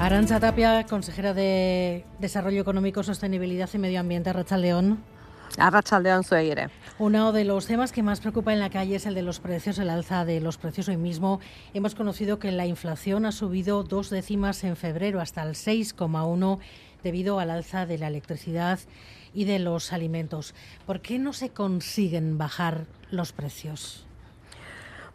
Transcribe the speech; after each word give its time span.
Arancha 0.00 0.40
Tapia, 0.40 0.84
consejera 0.84 1.32
de 1.34 2.04
Desarrollo 2.18 2.60
Económico, 2.60 3.02
Sostenibilidad 3.02 3.70
y 3.72 3.78
Medio 3.78 4.00
Ambiente, 4.00 4.32
Racha 4.32 4.58
León. 4.58 5.02
Uno 6.98 7.32
de 7.32 7.44
los 7.44 7.66
temas 7.66 7.92
que 7.92 8.02
más 8.02 8.20
preocupa 8.20 8.52
en 8.52 8.60
la 8.60 8.70
calle 8.70 8.96
es 8.96 9.06
el 9.06 9.14
de 9.14 9.22
los 9.22 9.40
precios, 9.40 9.78
el 9.78 9.88
alza 9.88 10.24
de 10.24 10.40
los 10.40 10.58
precios. 10.58 10.88
Hoy 10.88 10.96
mismo 10.96 11.40
hemos 11.74 11.94
conocido 11.94 12.38
que 12.38 12.50
la 12.50 12.66
inflación 12.66 13.24
ha 13.24 13.32
subido 13.32 13.82
dos 13.84 14.10
décimas 14.10 14.64
en 14.64 14.76
febrero 14.76 15.20
hasta 15.20 15.42
el 15.42 15.54
6,1 15.54 16.58
debido 17.02 17.38
al 17.38 17.50
alza 17.50 17.86
de 17.86 17.98
la 17.98 18.08
electricidad 18.08 18.80
y 19.32 19.44
de 19.44 19.58
los 19.58 19.92
alimentos. 19.92 20.54
¿Por 20.86 21.00
qué 21.00 21.18
no 21.18 21.32
se 21.32 21.50
consiguen 21.50 22.36
bajar 22.36 22.86
los 23.10 23.32
precios? 23.32 24.06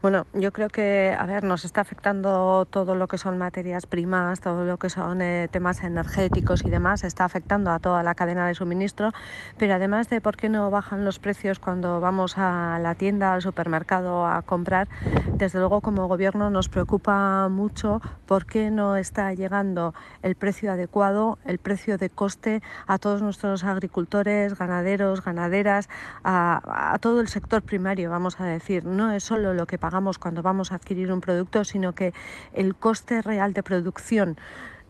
Bueno, 0.02 0.28
yo 0.34 0.54
creo 0.54 0.70
que, 0.70 1.14
a 1.20 1.26
ver, 1.26 1.44
nos 1.44 1.66
está 1.66 1.82
afectando 1.82 2.66
todo 2.70 2.96
lo 2.96 3.10
que 3.10 3.18
son 3.18 3.38
materias 3.38 3.86
primas, 3.86 4.40
todo 4.40 4.64
lo 4.64 4.78
que 4.78 4.90
son 4.90 5.22
eh, 5.22 5.50
temas 5.52 5.84
energéticos 5.84 6.64
y 6.64 6.70
demás, 6.70 7.04
está 7.04 7.26
afectando 7.26 7.70
a 7.70 7.80
toda 7.80 8.02
la 8.02 8.16
cadena 8.16 8.48
de 8.48 8.56
suministro, 8.56 9.12
pero 9.58 9.74
además 9.74 10.10
de 10.10 10.22
por 10.22 10.38
qué 10.38 10.48
no 10.48 10.72
bajan 10.72 11.04
los 11.04 11.20
precios 11.20 11.60
cuando 11.60 12.00
vamos 12.00 12.38
a 12.38 12.80
la 12.82 12.96
tienda, 12.96 13.34
al 13.34 13.42
supermercado 13.42 14.26
a 14.26 14.42
comprar, 14.42 14.88
desde 15.34 15.60
luego 15.60 15.82
como 15.82 16.08
gobierno 16.08 16.50
nos 16.50 16.70
preocupa 16.70 17.50
mucho 17.50 18.02
por 18.26 18.46
qué 18.46 18.72
no 18.72 18.96
está 18.96 19.34
llegando 19.34 19.94
el 20.22 20.36
precio 20.36 20.72
adecuado, 20.72 21.40
el 21.44 21.58
precio 21.58 21.98
de 21.98 22.10
coste 22.10 22.62
a 22.88 23.00
todos 23.00 23.22
nuestros 23.22 23.66
agricultores, 23.66 24.58
ganaderos, 24.58 25.26
ganaderas, 25.26 25.90
a, 26.24 26.98
todo 27.02 27.20
el 27.20 27.28
sector 27.28 27.64
primario, 27.64 28.10
vamos 28.10 28.40
a 28.40 28.46
decir. 28.46 28.86
No 28.86 29.12
es 29.12 29.26
solo 29.26 29.54
lo 29.54 29.68
que 29.68 29.78
pagamos 29.78 29.89
cuando 30.20 30.42
vamos 30.42 30.72
a 30.72 30.76
adquirir 30.76 31.12
un 31.12 31.22
producto, 31.22 31.64
sino 31.64 31.94
que 31.94 32.14
el 32.54 32.76
coste 32.76 33.22
real 33.22 33.54
de 33.54 33.64
producción 33.64 34.38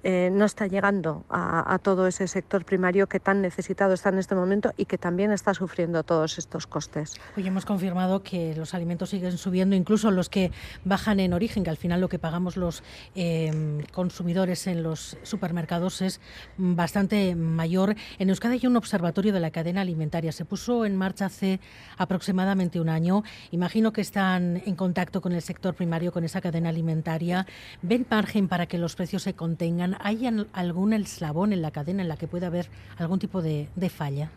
eh, 0.03 0.30
no 0.31 0.45
está 0.45 0.67
llegando 0.67 1.26
a, 1.30 1.80
todo 1.81 2.08
ese 2.08 2.27
sector 2.27 2.66
primario 2.66 3.08
que 3.08 3.20
tan 3.20 3.41
necesitado 3.41 3.94
está 3.94 4.09
en 4.09 4.17
este 4.17 4.36
momento 4.36 4.73
y 4.78 4.86
que 4.86 4.97
también 4.97 5.31
está 5.31 5.53
sufriendo 5.53 6.03
todos 6.03 6.38
estos 6.38 6.67
costes. 6.67 7.16
Hoy 7.38 7.47
hemos 7.47 7.66
confirmado 7.66 8.22
que 8.23 8.53
los 8.56 8.73
alimentos 8.73 9.09
siguen 9.09 9.38
subiendo, 9.38 9.75
incluso 9.75 10.11
los 10.11 10.30
que 10.30 10.52
bajan 10.83 11.19
en 11.19 11.33
origen, 11.33 11.64
que 11.64 11.69
al 11.69 11.78
final 11.78 12.02
lo 12.02 12.09
que 12.09 12.19
pagamos 12.19 12.58
los 12.58 12.83
em, 13.16 13.81
consumidores 13.94 14.67
en 14.67 14.83
los 14.83 15.17
supermercados 15.23 16.02
es 16.02 16.22
bastante 16.58 17.36
mayor. 17.36 17.95
En 18.19 18.30
Euskadi 18.30 18.59
hay 18.59 18.67
un 18.67 18.78
observatorio 18.78 19.34
de 19.34 19.39
la 19.39 19.52
cadena 19.52 19.81
alimentaria. 19.81 20.31
Se 20.31 20.45
puso 20.45 20.86
en 20.86 20.95
marcha 20.95 21.25
hace 21.25 21.59
aproximadamente 21.97 22.80
un 22.80 22.89
año. 22.89 23.23
Imagino 23.52 23.94
que 23.94 24.02
están 24.02 24.61
en 24.66 24.75
contacto 24.75 25.22
con 25.22 25.31
el 25.31 25.41
sector 25.41 25.75
primario, 25.75 26.11
con 26.11 26.23
esa 26.23 26.41
cadena 26.41 26.69
alimentaria. 26.69 27.45
¿Ven 27.81 28.06
margen 28.09 28.47
para 28.47 28.66
que 28.66 28.78
los 28.78 28.95
precios 28.95 29.23
se 29.23 29.34
contengan? 29.34 29.88
¿Hay 29.99 30.27
algún 30.53 30.93
eslabón 30.93 31.53
en 31.53 31.61
la 31.61 31.71
cadena 31.71 32.01
en 32.01 32.09
la 32.09 32.17
que 32.17 32.27
pueda 32.27 32.47
haber 32.47 32.69
algún 32.97 33.19
tipo 33.19 33.41
de, 33.41 33.69
de 33.75 33.89
falla? 33.89 34.29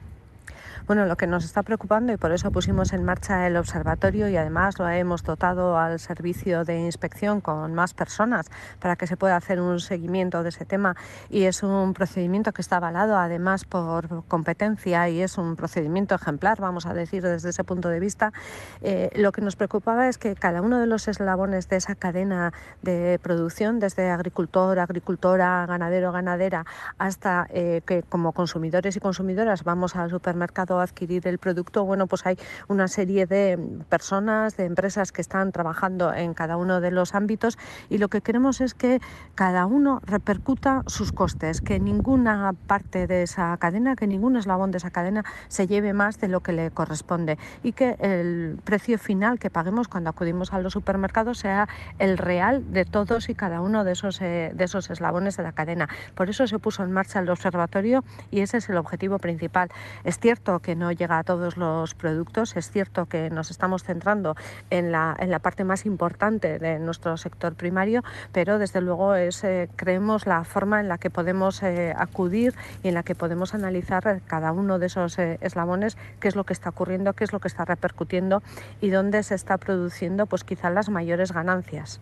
Bueno, 0.87 1.07
lo 1.07 1.17
que 1.17 1.29
nos 1.29 1.45
está 1.45 1.63
preocupando 1.63 2.13
y 2.13 2.17
por 2.17 2.33
eso 2.33 2.51
pusimos 2.51 2.93
en 2.93 3.05
marcha 3.05 3.47
el 3.47 3.57
observatorio 3.57 4.29
y 4.29 4.37
además 4.37 4.81
lo 4.81 4.89
hemos 4.89 5.23
dotado 5.23 5.79
al 5.79 6.01
servicio 6.01 6.65
de 6.65 6.81
inspección 6.81 7.41
con 7.41 7.73
más 7.73 7.95
personas 7.95 8.51
para 8.81 8.97
que 8.97 9.07
se 9.07 9.17
pueda 9.17 9.37
hacer 9.37 9.61
un 9.61 9.79
seguimiento 9.79 10.43
de 10.43 10.49
ese 10.49 10.65
tema 10.65 10.97
y 11.31 11.45
es 11.45 11.63
un 11.63 11.95
procedimiento 11.95 12.53
que 12.53 12.63
está 12.63 12.79
avalado 12.79 13.17
además 13.17 13.65
por 13.65 14.25
competencia 14.27 15.09
y 15.09 15.23
es 15.23 15.39
un 15.39 15.55
procedimiento 15.55 16.17
ejemplar, 16.17 16.61
vamos 16.61 16.87
a 16.87 16.95
decir 16.95 17.23
desde 17.23 17.51
ese 17.51 17.63
punto 17.63 17.89
de 17.89 18.01
vista. 18.01 18.33
Eh, 18.81 19.11
lo 19.15 19.31
que 19.31 19.41
nos 19.41 19.55
preocupaba 19.55 20.09
es 20.09 20.19
que 20.19 20.35
cada 20.35 20.63
uno 20.63 20.81
de 20.81 20.87
los 20.87 21.07
eslabones 21.07 21.69
de 21.69 21.77
esa 21.77 21.95
cadena 21.95 22.53
de 22.83 23.21
producción, 23.23 23.79
desde 23.79 24.11
agricultor, 24.11 24.81
agricultora, 24.81 25.65
ganadero, 25.67 26.11
ganadera, 26.11 26.67
hasta 26.99 27.47
eh, 27.51 27.83
que 27.87 28.03
como 28.03 28.33
consumidores 28.33 28.97
y 28.97 29.01
consumidoras 29.01 29.63
vamos 29.63 29.95
al 29.95 30.11
supermercado 30.11 30.72
adquirir 30.81 31.27
el 31.27 31.39
producto, 31.39 31.85
bueno, 31.85 32.07
pues 32.07 32.27
hay 32.27 32.37
una 32.69 32.89
serie 32.89 33.27
de 33.27 33.59
personas, 33.89 34.57
de 34.57 34.65
empresas 34.65 35.13
que 35.13 35.21
están 35.21 35.53
trabajando 35.53 36.13
en 36.13 36.35
cada 36.35 36.57
uno 36.57 36.81
de 36.81 36.91
los 36.91 37.15
ámbitos 37.15 37.59
y 37.89 37.99
lo 37.99 38.09
que 38.09 38.21
queremos 38.21 38.61
es 38.61 38.75
que 38.75 39.01
cada 39.35 39.67
uno 39.67 40.01
repercuta 40.05 40.83
sus 40.87 41.13
costes, 41.13 41.61
que 41.61 41.81
ninguna 41.81 42.55
parte 42.67 43.07
de 43.07 43.23
esa 43.23 43.57
cadena, 43.59 43.97
que 43.97 44.07
ningún 44.07 44.37
eslabón 44.37 44.71
de 44.71 44.79
esa 44.79 44.91
cadena 44.91 45.25
se 45.49 45.67
lleve 45.67 45.93
más 45.93 46.21
de 46.21 46.29
lo 46.29 46.41
que 46.41 46.53
le 46.53 46.71
corresponde 46.71 47.39
y 47.63 47.73
que 47.73 47.97
el 48.01 48.59
precio 48.65 48.99
final 48.99 49.39
que 49.39 49.51
paguemos 49.51 49.89
cuando 49.89 50.11
acudimos 50.11 50.53
a 50.53 50.61
los 50.61 50.73
supermercados 50.73 51.39
sea 51.39 51.69
el 51.99 52.19
real 52.19 52.73
de 52.73 52.85
todos 52.85 53.29
y 53.29 53.35
cada 53.35 53.61
uno 53.61 53.85
de 53.85 53.93
esos, 53.93 54.21
eh, 54.21 54.53
de 54.55 54.65
esos 54.65 54.91
eslabones 54.91 55.37
de 55.37 55.43
la 55.43 55.53
cadena. 55.53 55.89
Por 56.15 56.31
eso 56.31 56.47
se 56.47 56.59
puso 56.59 56.83
en 56.83 56.93
marcha 56.93 57.21
el 57.21 57.31
observatorio 57.31 58.05
y 58.31 58.41
ese 58.41 58.59
es 58.59 58.69
el 58.69 58.77
objetivo 58.77 59.19
principal. 59.19 59.71
Es 60.05 60.19
cierto 60.19 60.61
que 60.63 60.75
no 60.75 60.93
llega 60.93 61.19
a 61.19 61.25
todos 61.25 61.57
los 61.57 61.95
productos. 61.95 62.57
Es 62.57 62.71
cierto 62.71 63.07
que 63.07 63.31
nos 63.31 63.51
estamos 63.51 63.83
centrando 63.83 64.37
en 64.71 64.93
la, 64.93 65.17
en 65.19 65.31
la 65.31 65.39
parte 65.39 65.65
más 65.65 65.85
importante 65.87 66.59
de 66.59 66.79
nuestro 66.79 67.17
sector 67.17 67.55
primario, 67.55 68.03
pero 68.33 68.59
desde 68.59 68.81
luego 68.81 69.15
es, 69.15 69.45
eh, 69.45 69.69
creemos, 69.77 70.27
la 70.27 70.45
forma 70.45 70.81
en 70.81 70.89
la 70.89 70.99
que 70.99 71.11
podemos 71.11 71.63
eh, 71.63 71.93
acudir 71.97 72.55
y 72.83 72.89
en 72.89 72.95
la 72.95 73.03
que 73.03 73.15
podemos 73.15 73.55
analizar 73.55 74.21
cada 74.27 74.53
uno 74.53 74.79
de 74.79 74.87
esos 74.87 75.19
eh, 75.19 75.39
eslabones, 75.41 75.97
qué 76.21 76.29
es 76.29 76.37
lo 76.37 76.45
que 76.45 76.53
está 76.53 76.71
ocurriendo, 76.71 77.13
qué 77.13 77.25
es 77.25 77.33
lo 77.33 77.41
que 77.41 77.49
está 77.49 77.65
repercutiendo 77.65 78.43
y 78.81 78.91
dónde 78.91 79.23
se 79.23 79.35
está 79.35 79.59
produciendo 79.59 80.27
pues 80.27 80.45
quizá 80.45 80.71
las 80.71 80.89
mayores 80.89 81.33
ganancias. 81.33 82.01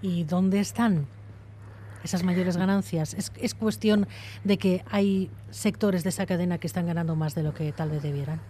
¿Y 0.00 0.24
dónde 0.24 0.60
están? 0.60 1.06
Esas 2.04 2.22
mayores 2.22 2.56
ganancias? 2.56 3.14
¿Es, 3.14 3.32
¿Es, 3.40 3.54
cuestión 3.54 4.06
de 4.44 4.58
que 4.58 4.84
hay 4.90 5.30
sectores 5.50 6.02
de 6.02 6.10
esa 6.10 6.26
cadena 6.26 6.58
que 6.58 6.66
están 6.66 6.86
ganando 6.86 7.16
más 7.16 7.34
de 7.34 7.42
lo 7.42 7.54
que 7.54 7.72
tal 7.72 7.90
vez 7.90 8.02
debieran? 8.02 8.40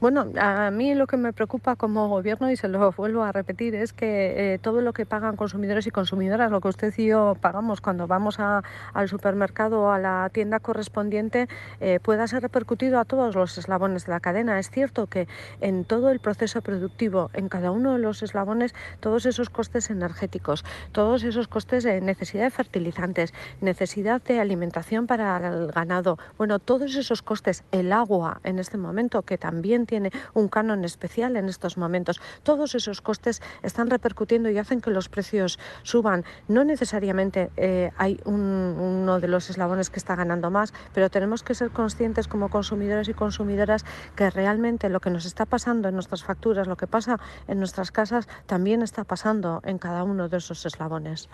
Bueno, 0.00 0.26
a 0.38 0.70
mí 0.70 0.94
lo 0.94 1.06
que 1.06 1.16
me 1.16 1.32
preocupa 1.32 1.76
como 1.76 2.08
gobierno, 2.08 2.50
y 2.50 2.56
se 2.56 2.68
lo 2.68 2.92
vuelvo 2.92 3.22
a 3.22 3.32
repetir, 3.32 3.74
es 3.74 3.92
que 3.92 4.54
eh, 4.54 4.58
todo 4.58 4.80
lo 4.80 4.92
que 4.92 5.06
pagan 5.06 5.36
consumidores 5.36 5.86
y 5.86 5.90
consumidoras, 5.90 6.50
lo 6.50 6.60
que 6.60 6.68
usted 6.68 6.92
y 6.96 7.06
yo 7.06 7.36
pagamos 7.40 7.80
cuando 7.80 8.06
vamos 8.06 8.38
al 8.38 9.08
supermercado 9.08 9.82
o 9.82 9.90
a 9.90 9.98
la 9.98 10.28
tienda 10.32 10.60
correspondiente, 10.60 11.48
eh, 11.80 12.00
pueda 12.02 12.26
ser 12.26 12.42
repercutido 12.42 12.98
a 12.98 13.04
todos 13.04 13.34
los 13.34 13.56
eslabones 13.56 14.06
de 14.06 14.12
la 14.12 14.20
cadena. 14.20 14.58
Es 14.58 14.70
cierto 14.70 15.06
que 15.06 15.28
en 15.60 15.84
todo 15.84 16.10
el 16.10 16.20
proceso 16.20 16.60
productivo, 16.60 17.30
en 17.32 17.48
cada 17.48 17.70
uno 17.70 17.94
de 17.94 17.98
los 17.98 18.22
eslabones, 18.22 18.74
todos 19.00 19.26
esos 19.26 19.48
costes 19.48 19.90
energéticos, 19.90 20.64
todos 20.92 21.22
esos 21.22 21.48
costes 21.48 21.84
de 21.84 22.00
necesidad 22.00 22.44
de 22.44 22.50
fertilizantes, 22.50 23.32
necesidad 23.60 24.22
de 24.22 24.40
alimentación 24.40 25.06
para 25.06 25.36
el 25.48 25.68
ganado, 25.72 26.18
bueno, 26.36 26.58
todos 26.58 26.96
esos 26.96 27.22
costes, 27.22 27.64
el 27.72 27.92
agua 27.92 28.40
en 28.44 28.58
este 28.58 28.76
momento, 28.76 29.22
que 29.22 29.38
también 29.38 29.86
tiene 29.86 29.93
un 30.34 30.48
canon 30.48 30.84
especial 30.84 31.36
en 31.36 31.48
estos 31.48 31.76
momentos. 31.76 32.20
Todos 32.42 32.74
esos 32.74 33.00
costes 33.00 33.42
están 33.62 33.90
repercutiendo 33.90 34.50
y 34.50 34.58
hacen 34.58 34.80
que 34.80 34.90
los 34.90 35.08
precios 35.08 35.58
suban. 35.82 36.24
No 36.48 36.64
necesariamente 36.64 37.50
eh, 37.56 37.90
hay 37.96 38.20
uno 38.24 39.20
de 39.20 39.28
los 39.28 39.50
eslabones 39.50 39.90
que 39.90 39.98
está 39.98 40.16
ganando 40.16 40.50
más, 40.50 40.72
pero 40.92 41.10
tenemos 41.10 41.42
que 41.42 41.54
ser 41.54 41.70
conscientes 41.70 42.28
como 42.28 42.48
consumidores 42.48 43.08
y 43.08 43.14
consumidoras 43.14 43.84
que 44.16 44.30
realmente 44.30 44.88
lo 44.88 45.00
que 45.00 45.10
nos 45.10 45.26
está 45.26 45.46
pasando 45.46 45.88
en 45.88 45.94
nuestras 45.94 46.24
facturas, 46.24 46.66
lo 46.66 46.76
que 46.76 46.86
pasa 46.86 47.18
en 47.48 47.58
nuestras 47.58 47.90
casas, 47.90 48.28
también 48.46 48.82
está 48.82 49.04
pasando 49.04 49.60
en 49.64 49.78
cada 49.78 50.04
uno 50.04 50.28
de 50.28 50.38
esos 50.38 50.64
eslabones. 50.66 51.28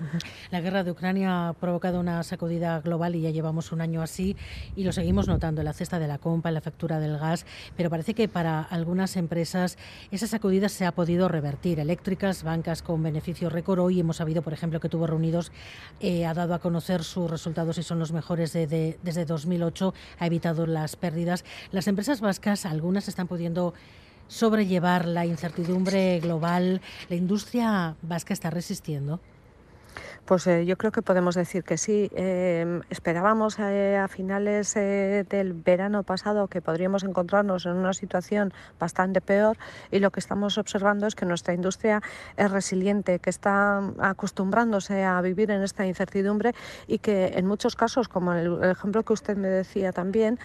La 0.50 0.60
guerra 0.60 0.84
de 0.84 0.90
Ucrania 0.90 1.48
ha 1.48 1.52
provocado 1.52 2.00
una 2.00 2.22
sacudida 2.22 2.80
global 2.80 3.14
y 3.14 3.22
ya 3.22 3.30
llevamos 3.30 3.72
un 3.72 3.80
año 3.80 4.02
así 4.02 4.36
y 4.76 4.84
lo 4.84 4.92
seguimos 4.92 5.28
notando 5.28 5.60
en 5.60 5.66
la 5.66 5.72
cesta 5.72 5.98
de 5.98 6.08
la 6.08 6.18
compra, 6.18 6.50
en 6.50 6.54
la 6.54 6.60
factura 6.60 6.98
del 6.98 7.18
gas, 7.18 7.46
pero 7.76 7.90
parece 7.90 8.14
que 8.14 8.28
para 8.28 8.39
algunas 8.46 9.16
empresas 9.16 9.78
esa 10.10 10.26
sacudida 10.26 10.68
se 10.68 10.86
ha 10.86 10.92
podido 10.92 11.28
revertir. 11.28 11.80
Eléctricas, 11.80 12.42
bancas 12.42 12.82
con 12.82 13.02
beneficio 13.02 13.50
récord. 13.50 13.80
Hoy 13.80 14.00
hemos 14.00 14.16
sabido, 14.16 14.42
por 14.42 14.52
ejemplo, 14.52 14.80
que 14.80 14.88
Tuvo 14.88 15.06
Reunidos 15.06 15.52
eh, 16.00 16.26
ha 16.26 16.34
dado 16.34 16.54
a 16.54 16.58
conocer 16.58 17.04
sus 17.04 17.30
resultados 17.30 17.78
y 17.78 17.82
son 17.82 17.98
los 17.98 18.12
mejores 18.12 18.52
desde 18.52 19.24
2008. 19.24 19.94
Ha 20.18 20.26
evitado 20.26 20.66
las 20.66 20.96
pérdidas. 20.96 21.44
Las 21.70 21.88
empresas 21.88 22.20
vascas, 22.20 22.66
algunas 22.66 23.08
están 23.08 23.28
pudiendo 23.28 23.74
sobrellevar 24.28 25.06
la 25.06 25.26
incertidumbre 25.26 26.20
global. 26.20 26.80
¿La 27.08 27.16
industria 27.16 27.96
vasca 28.02 28.32
está 28.32 28.50
resistiendo? 28.50 29.20
Pues 30.24 30.46
eh, 30.46 30.64
yo 30.64 30.76
creo 30.76 30.92
que 30.92 31.02
podemos 31.02 31.34
decir 31.34 31.64
que 31.64 31.76
sí. 31.76 32.08
Em, 32.14 32.82
esperábamos 32.88 33.58
eh, 33.58 33.96
a 33.96 34.06
finales 34.06 34.76
eh, 34.76 35.24
del 35.28 35.54
verano 35.54 36.04
pasado 36.04 36.46
que 36.46 36.62
podríamos 36.62 37.02
encontrarnos 37.02 37.66
en 37.66 37.72
una 37.72 37.92
situación 37.92 38.52
bastante 38.78 39.20
peor 39.20 39.56
y 39.90 39.98
lo 39.98 40.12
que 40.12 40.20
estamos 40.20 40.56
observando 40.56 41.06
es 41.08 41.16
que 41.16 41.26
nuestra 41.26 41.52
industria 41.52 42.00
es 42.36 42.50
resiliente, 42.50 43.18
que 43.18 43.30
está 43.30 43.82
acostumbrándose 43.98 45.02
a 45.04 45.20
vivir 45.20 45.50
en 45.50 45.62
esta 45.62 45.84
incertidumbre 45.84 46.54
y 46.86 46.98
que 46.98 47.32
en 47.34 47.46
muchos 47.46 47.74
casos, 47.74 48.08
como 48.08 48.32
el, 48.32 48.62
ejemplo 48.62 49.02
que 49.02 49.12
usted 49.12 49.36
me 49.36 49.48
decía 49.48 49.92
también, 49.92 50.38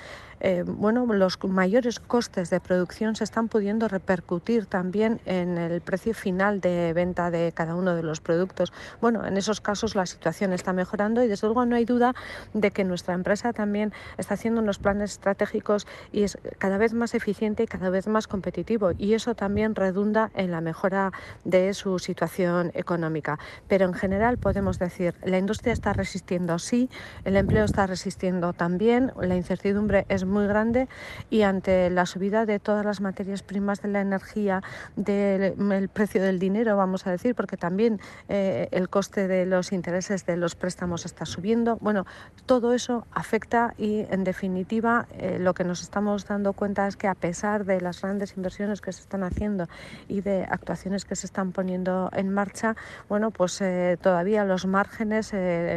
bueno, 0.66 1.06
los 1.08 1.44
mayores 1.44 2.00
costes 2.00 2.52
de 2.52 2.60
producción 2.60 3.16
se 3.16 3.24
están 3.24 3.48
pudiendo 3.48 3.88
repercutir 3.88 4.68
también 4.68 5.20
en 5.26 5.58
el 5.58 5.82
precio 5.82 6.14
final 6.14 6.60
de 6.62 6.94
venta 6.94 7.32
de 7.32 7.52
cada 7.52 7.74
uno 7.74 7.96
de 7.96 8.04
los 8.04 8.20
productos. 8.20 8.72
Bueno, 9.02 9.26
en 9.26 9.38
esos 9.38 9.60
casos 9.60 9.75
casos 9.76 9.94
la 9.94 10.06
situación 10.06 10.54
está 10.54 10.72
mejorando 10.72 11.22
y 11.22 11.28
desde 11.28 11.48
luego 11.48 11.66
no 11.66 11.76
hay 11.76 11.84
duda 11.84 12.14
de 12.54 12.72
que 12.72 12.86
nuestra 12.86 13.14
empresa 13.14 13.52
también 13.52 13.92
está 14.18 14.36
haciendo 14.36 14.62
unos 14.62 14.80
planes 14.80 15.12
estratégicos 15.12 15.86
y 16.14 16.24
es 16.24 16.38
cada 16.60 16.78
vez 16.78 16.94
más 16.94 17.14
eficiente 17.14 17.64
y 17.64 17.68
cada 17.68 17.90
vez 17.90 18.08
más 18.08 18.26
competitivo 18.26 18.92
y 18.98 19.16
eso 19.16 19.36
también 19.36 19.76
redunda 19.76 20.32
en 20.34 20.52
la 20.52 20.62
mejora 20.62 21.12
de 21.44 21.74
su 21.74 22.00
situación 22.00 22.72
económica. 22.74 23.38
Pero 23.68 23.84
en 23.84 23.94
general 23.94 24.38
podemos 24.38 24.80
decir, 24.80 25.14
la 25.26 25.40
industria 25.40 25.74
está 25.74 25.92
resistiendo, 25.92 26.58
sí, 26.58 26.90
el 27.26 27.36
empleo 27.36 27.66
está 27.66 27.86
resistiendo 27.86 28.54
también, 28.54 29.12
la 29.20 29.36
incertidumbre 29.36 30.06
es 30.08 30.24
muy 30.24 30.48
grande 30.48 30.88
y 31.30 31.42
ante 31.42 31.90
la 31.90 32.06
subida 32.06 32.46
de 32.46 32.60
todas 32.60 32.86
las 32.86 33.02
materias 33.02 33.44
primas 33.44 33.82
de 33.82 33.90
la 33.90 34.00
energía, 34.00 34.64
del 34.96 35.90
precio 35.90 36.24
del 36.24 36.40
dinero, 36.40 36.78
vamos 36.78 37.06
a 37.08 37.12
decir, 37.12 37.36
porque 37.36 37.58
también 37.58 38.00
eh, 38.30 38.70
el 38.72 38.88
coste 38.88 39.28
de 39.28 39.46
los 39.46 39.55
intereses 39.72 40.26
de 40.26 40.38
los 40.38 40.56
préstamos 40.56 41.06
está 41.06 41.26
subiendo. 41.26 41.78
Bueno, 41.78 42.06
todo 42.46 42.74
eso 42.74 43.06
afecta 43.12 43.74
y, 43.78 44.06
en 44.10 44.24
definitiva, 44.24 45.08
eh, 45.18 45.38
lo 45.40 45.54
que 45.54 45.64
nos 45.64 45.82
estamos 45.82 46.26
dando 46.26 46.54
cuenta 46.54 46.88
es 46.88 46.96
que 46.96 47.08
a 47.08 47.16
pesar 47.16 47.66
de 47.66 47.82
las 47.82 48.02
grandes 48.02 48.36
inversiones 48.38 48.82
que 48.82 48.92
se 48.92 49.02
están 49.02 49.24
haciendo 49.24 49.68
y 50.08 50.22
de 50.22 50.44
actuaciones 50.44 51.06
que 51.06 51.16
se 51.16 51.26
están 51.26 51.52
poniendo 51.52 52.10
en 52.14 52.30
marcha, 52.30 52.76
bueno, 53.10 53.32
pues 53.32 53.60
eh, 53.62 53.98
todavía 54.02 54.44
los 54.46 54.66
márgenes 54.66 55.34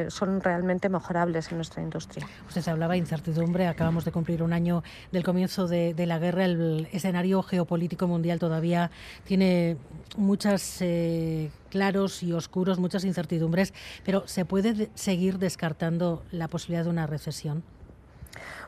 son 0.09 0.41
realmente 0.41 0.89
mejorables 0.89 1.51
en 1.51 1.59
nuestra 1.59 1.83
industria. 1.83 2.27
Usted 2.47 2.67
hablaba 2.69 2.93
de 2.93 2.99
incertidumbre, 2.99 3.67
acabamos 3.67 4.05
de 4.05 4.13
cumplir 4.13 4.43
un 4.43 4.53
año 4.53 4.83
del 5.13 5.25
comienzo 5.25 5.69
de, 5.69 5.95
la 6.07 6.19
guerra, 6.19 6.45
el 6.45 6.89
escenario 6.93 7.43
geopolítico 7.43 8.07
mundial 8.07 8.39
todavía 8.39 8.91
tiene 9.25 9.77
muchas 10.17 10.79
eh, 10.81 11.51
claros 11.69 12.23
y 12.23 12.33
oscuros, 12.33 12.79
muchas 12.79 13.05
incertidumbres, 13.05 13.73
pero 14.05 14.27
¿se 14.27 14.45
puede 14.45 14.91
seguir 14.95 15.39
descartando 15.39 16.25
la 16.31 16.49
posibilidad 16.49 16.85
de 16.85 16.91
una 16.91 17.07
recesión? 17.07 17.63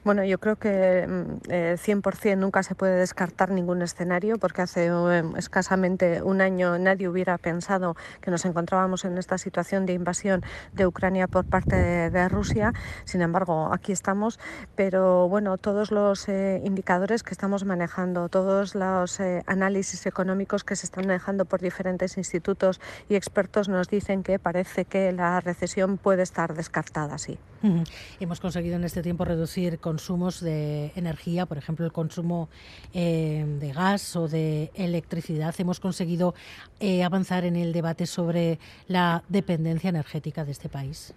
Bueno, 0.05 0.25
yo 0.25 0.39
creo 0.39 0.57
que 0.57 1.07
100% 1.07 2.25
mm, 2.25 2.29
eh, 2.29 2.37
nunca 2.37 2.63
se 2.63 2.75
puede 2.75 2.97
descartar 2.97 3.51
ningún 3.51 3.83
escenario 3.83 4.39
porque 4.39 4.63
hace 4.63 4.87
eh, 4.87 5.23
escasamente 5.37 6.23
un 6.23 6.41
año 6.41 6.79
nadie 6.79 7.09
hubiera 7.09 7.37
pensado 7.39 7.97
que 8.21 8.31
nos 8.31 8.45
encontrábamos 8.45 9.05
en 9.05 9.19
esta 9.19 9.39
situación 9.39 9.87
de 9.87 9.93
invasión 9.93 10.43
de 10.73 10.87
Ucrania 10.87 11.29
por 11.29 11.45
parte 11.45 11.77
de, 11.77 12.29
Rusia. 12.29 12.73
Sin 13.05 13.23
embargo, 13.23 13.71
aquí 13.73 13.93
estamos, 13.93 14.39
pero 14.77 15.29
bueno, 15.29 15.59
todos 15.59 15.91
los 15.91 16.29
eh, 16.29 16.61
indicadores 16.65 17.23
que 17.23 17.33
estamos 17.33 17.65
manejando, 17.65 18.29
todos 18.29 18.75
los 18.75 19.21
análisis 19.47 20.07
económicos 20.07 20.65
que 20.65 20.77
se 20.77 20.87
están 20.87 21.07
manejando 21.07 21.45
por 21.45 21.61
diferentes 21.61 22.17
institutos 22.17 22.81
y 23.09 23.17
expertos 23.17 23.69
nos 23.69 23.89
dicen 23.89 24.23
que 24.23 24.39
parece 24.39 24.85
que 24.85 25.13
la 25.13 25.41
recesión 25.41 25.99
puede 25.99 26.23
estar 26.23 26.55
descartada, 26.55 27.19
sí. 27.19 27.39
Hemos 28.21 28.41
conseguido 28.41 28.77
en 28.77 28.85
este 28.85 29.03
tiempo 29.03 29.25
reducir 29.25 29.60
consumos 29.81 30.41
de 30.41 30.93
energía, 30.97 31.47
por 31.47 31.59
ejemplo, 31.59 31.85
el 31.85 31.93
consumo 31.93 32.49
eh, 32.93 33.45
de 33.61 33.73
gas 33.73 34.17
o 34.17 34.29
de 34.29 34.71
electricidad. 34.75 35.55
Hemos 35.59 35.81
conseguido 35.81 36.35
eh, 36.81 37.05
avanzar 37.05 37.45
en 37.45 37.57
el 37.57 37.73
debate 37.73 38.07
sobre 38.07 38.59
la 38.89 39.23
dependencia 39.29 39.89
energética 39.91 40.45
de 40.45 40.53
este 40.53 40.69
país. 40.69 41.15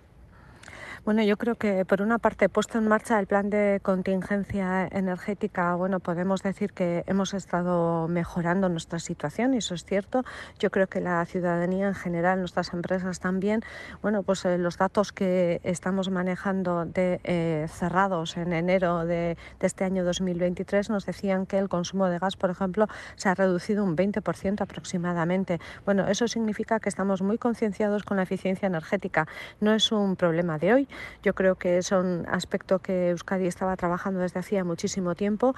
Bueno, 1.05 1.21
yo 1.21 1.35
creo 1.35 1.55
que 1.55 1.83
por 1.83 2.01
una 2.01 2.17
parte, 2.17 2.47
puesto 2.47 2.77
en 2.77 2.87
marcha 2.87 3.19
el 3.19 3.27
plan 3.27 3.49
de 3.49 3.81
contingencia 3.83 4.87
energética, 4.89 5.75
bueno, 5.75 5.99
podemos 5.99 6.41
decir 6.43 6.71
que 6.71 7.03
hemos 7.07 7.33
estado 7.33 8.07
mejorando 8.07 8.69
nuestra 8.69 8.99
situación 8.99 9.53
y 9.53 9.57
eso 9.57 9.75
es 9.75 9.83
cierto. 9.83 10.23
Yo 10.59 10.71
creo 10.71 10.87
que 10.87 11.01
la 11.01 11.25
ciudadanía 11.25 11.89
en 11.89 11.93
general, 11.93 12.39
nuestras 12.39 12.73
empresas 12.73 13.19
también, 13.19 13.63
bueno, 14.01 14.23
pues 14.23 14.45
eh, 14.45 14.57
los 14.57 14.77
datos 14.77 15.11
que 15.11 15.59
estamos 15.65 16.09
manejando 16.09 16.85
de 16.85 17.19
eh, 17.25 17.67
cerrados 17.67 18.37
en 18.37 18.53
enero 18.53 19.05
de, 19.05 19.37
este 19.59 19.83
año 19.83 20.05
2023 20.05 20.89
nos 20.89 21.05
decían 21.05 21.45
que 21.45 21.57
el 21.57 21.67
consumo 21.67 22.07
de 22.07 22.17
gas, 22.17 22.37
por 22.37 22.49
ejemplo, 22.49 22.87
se 23.17 23.27
ha 23.27 23.35
reducido 23.35 23.83
un 23.83 23.97
20% 23.97 24.61
aproximadamente. 24.61 25.59
Bueno, 25.83 26.07
eso 26.07 26.29
significa 26.29 26.79
que 26.79 26.87
estamos 26.87 27.21
muy 27.21 27.37
concienciados 27.37 28.03
con 28.03 28.15
la 28.15 28.23
eficiencia 28.23 28.67
energética. 28.67 29.27
No 29.59 29.73
es 29.73 29.91
un 29.91 30.15
problema 30.15 30.57
de 30.57 30.73
hoy, 30.73 30.87
yo 31.23 31.33
creo 31.33 31.55
que 31.55 31.77
es 31.77 31.91
un 31.91 32.25
aspecto 32.29 32.79
que 32.79 33.09
Euskadi 33.09 33.47
estaba 33.47 33.75
trabajando 33.75 34.19
desde 34.19 34.39
hacía 34.39 34.63
muchísimo 34.63 35.15
tiempo 35.15 35.55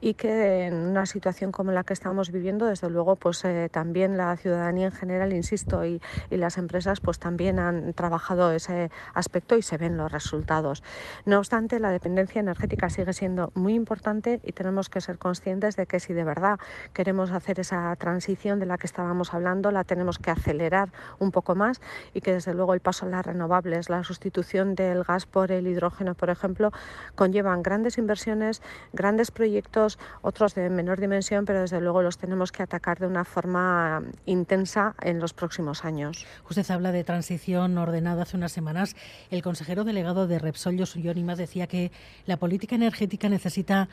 y 0.00 0.14
que 0.14 0.66
en 0.66 0.74
una 0.74 1.06
situación 1.06 1.52
como 1.52 1.72
la 1.72 1.82
que 1.82 1.94
estamos 1.94 2.30
viviendo, 2.30 2.66
desde 2.66 2.90
luego, 2.90 3.16
pues 3.16 3.44
eh, 3.44 3.68
también 3.70 4.16
la 4.16 4.36
ciudadanía 4.36 4.86
en 4.86 4.92
general, 4.92 5.32
insisto, 5.32 5.84
y, 5.84 6.02
y, 6.30 6.36
las 6.36 6.58
empresas, 6.58 7.00
pues 7.00 7.18
también 7.18 7.58
han 7.58 7.94
trabajado 7.94 8.52
ese 8.52 8.90
aspecto 9.14 9.56
y 9.56 9.62
se 9.62 9.78
ven 9.78 9.96
los 9.96 10.12
resultados. 10.12 10.82
No 11.24 11.38
obstante, 11.38 11.80
la 11.80 11.90
dependencia 11.90 12.40
energética 12.40 12.90
sigue 12.90 13.12
siendo 13.12 13.52
muy 13.54 13.74
importante 13.74 14.40
y 14.44 14.52
tenemos 14.52 14.90
que 14.90 15.00
ser 15.00 15.18
conscientes 15.18 15.76
de 15.76 15.86
que 15.86 15.98
si 15.98 16.12
de 16.12 16.24
verdad 16.24 16.58
queremos 16.92 17.30
hacer 17.30 17.58
esa 17.60 17.94
transición 17.96 18.58
de 18.60 18.66
la 18.66 18.76
que 18.76 18.86
estábamos 18.86 19.32
hablando, 19.32 19.70
la 19.70 19.84
tenemos 19.84 20.18
que 20.18 20.30
acelerar 20.30 20.92
un 21.18 21.30
poco 21.30 21.54
más 21.54 21.80
y 22.12 22.20
que 22.20 22.32
desde 22.34 22.52
luego 22.52 22.74
el 22.74 22.80
paso 22.80 23.06
a 23.06 23.08
las 23.08 23.24
renovables, 23.24 23.88
la 23.88 24.04
sustitución 24.04 24.74
del 24.74 25.04
gas 25.04 25.26
por 25.26 25.52
el 25.52 25.66
hidrógeno, 25.66 26.14
por 26.14 26.28
ejemplo, 26.28 26.70
conllevan 27.14 27.62
grandes 27.62 27.98
inversiones, 27.98 28.62
grandes 28.92 29.30
proyectos 29.30 29.95
otros 30.22 30.54
de 30.54 30.70
menor 30.70 31.00
dimensión, 31.00 31.44
pero 31.44 31.60
desde 31.60 31.80
luego 31.80 32.02
los 32.02 32.18
tenemos 32.18 32.52
que 32.52 32.62
atacar 32.62 32.98
de 32.98 33.06
una 33.06 33.24
forma 33.24 34.02
intensa 34.26 34.94
en 35.02 35.18
los 35.18 35.32
próximos 35.32 35.84
años. 35.84 36.26
Usted 36.48 36.70
habla 36.70 36.92
de 36.92 37.04
transición 37.04 37.76
ordenada 37.78 38.22
hace 38.22 38.36
unas 38.36 38.52
semanas. 38.52 38.96
El 39.30 39.42
consejero 39.42 39.84
delegado 39.84 40.26
de 40.26 40.38
Repsol, 40.38 40.78
Josuñón 40.78 41.16
decía 41.36 41.66
que 41.66 41.92
la 42.26 42.36
política 42.36 42.74
energética 42.74 43.28
necesita 43.28 43.88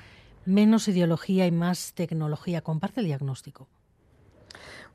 menos 0.46 0.88
ideología 0.88 1.46
y 1.48 1.52
más 1.52 1.94
tecnología. 1.94 2.62
¿Comparte 2.62 3.00
el 3.00 3.08
diagnóstico? 3.08 3.68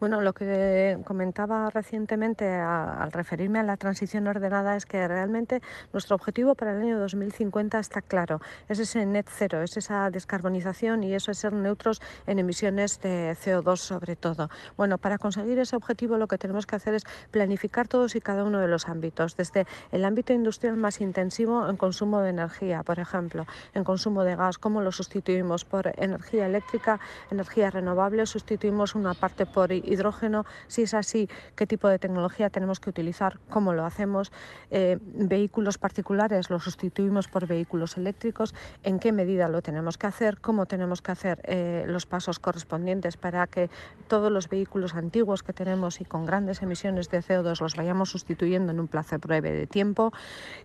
Bueno, 0.01 0.21
lo 0.21 0.33
que 0.33 0.97
comentaba 1.05 1.71
recientemente 1.71 2.49
al 2.49 3.11
referirme 3.11 3.59
a 3.59 3.65
la 3.65 3.77
transición 3.77 4.29
ordenada 4.29 4.77
es 4.77 4.87
que 4.87 5.09
realmente 5.09 5.61
nuestro 5.93 6.15
objetivo 6.15 6.55
para 6.55 6.71
el 6.71 6.83
año 6.83 7.01
2050 7.01 7.81
está 7.81 8.01
claro. 8.01 8.41
Es 8.69 8.79
ese 8.79 9.05
net 9.07 9.27
cero, 9.29 9.61
es 9.61 9.77
esa 9.77 10.09
descarbonización 10.11 11.03
y 11.03 11.15
eso 11.15 11.33
es 11.33 11.39
ser 11.39 11.53
neutros 11.53 12.01
en 12.29 12.39
emisiones 12.39 13.01
de 13.01 13.37
CO2 13.45 13.79
sobre 13.79 14.15
todo. 14.15 14.51
Bueno, 14.77 14.99
para 14.99 15.19
conseguir 15.19 15.59
ese 15.59 15.75
objetivo 15.75 16.17
lo 16.17 16.29
que 16.29 16.39
tenemos 16.39 16.65
que 16.65 16.77
hacer 16.77 16.95
es 16.95 17.03
planificar 17.33 17.89
todos 17.89 18.15
y 18.15 18.21
cada 18.21 18.45
uno 18.45 18.61
de 18.61 18.69
los 18.69 18.89
ámbitos, 18.89 19.37
desde 19.37 19.67
el 19.91 20.05
ámbito 20.05 20.33
industrial 20.33 20.77
más 20.77 21.01
intensivo 21.01 21.69
en 21.69 21.77
consumo 21.77 22.21
de 22.21 22.31
energía, 22.31 22.85
por 22.85 23.01
ejemplo, 23.01 23.47
en 23.75 23.83
consumo 23.83 24.23
de 24.23 24.37
gas, 24.37 24.59
cómo 24.59 24.81
lo 24.81 24.93
sustituimos 24.93 25.65
por 25.65 25.93
energía 25.97 26.47
eléctrica, 26.47 27.01
energía 27.33 27.73
renovable, 27.73 28.27
sustituimos 28.27 28.95
una 28.95 29.15
parte 29.15 29.45
por 29.45 29.73
hidrógeno, 29.89 30.45
si 30.67 30.83
es 30.83 30.95
así, 30.95 31.29
qué 31.57 31.67
tipo 31.67 31.89
de 31.89 31.99
tecnología 31.99 32.51
tenemos 32.51 32.81
que 32.81 32.91
utilizar, 32.91 33.39
cómo 33.49 33.73
lo 33.73 33.85
hacemos, 33.85 34.33
eh, 34.71 34.99
vehículos 35.03 35.79
particulares 35.79 36.51
los 36.51 36.65
sustituimos 36.65 37.29
por 37.29 37.47
vehículos 37.47 37.97
eléctricos, 37.97 38.55
en 38.83 38.99
qué 38.99 39.13
medida 39.13 39.49
lo 39.49 39.63
tenemos 39.63 39.99
que 39.99 40.07
hacer, 40.07 40.41
cómo 40.41 40.67
tenemos 40.67 41.03
que 41.03 41.13
hacer 41.13 41.41
eh, 41.45 41.85
los 41.87 42.07
pasos 42.07 42.39
correspondientes 42.39 43.17
para 43.17 43.47
que 43.47 43.71
todos 44.09 44.31
los 44.31 44.49
vehículos 44.49 44.95
antiguos 44.95 45.43
que 45.43 45.53
tenemos 45.53 46.01
y 46.01 46.05
con 46.05 46.27
grandes 46.27 46.63
emisiones 46.63 47.09
de 47.11 47.21
CO2 47.21 47.61
los 47.61 47.77
vayamos 47.77 48.11
sustituyendo 48.11 48.73
en 48.73 48.81
un 48.81 48.89
plazo 48.89 49.19
breve 49.19 49.53
de 49.53 49.67
tiempo, 49.67 50.13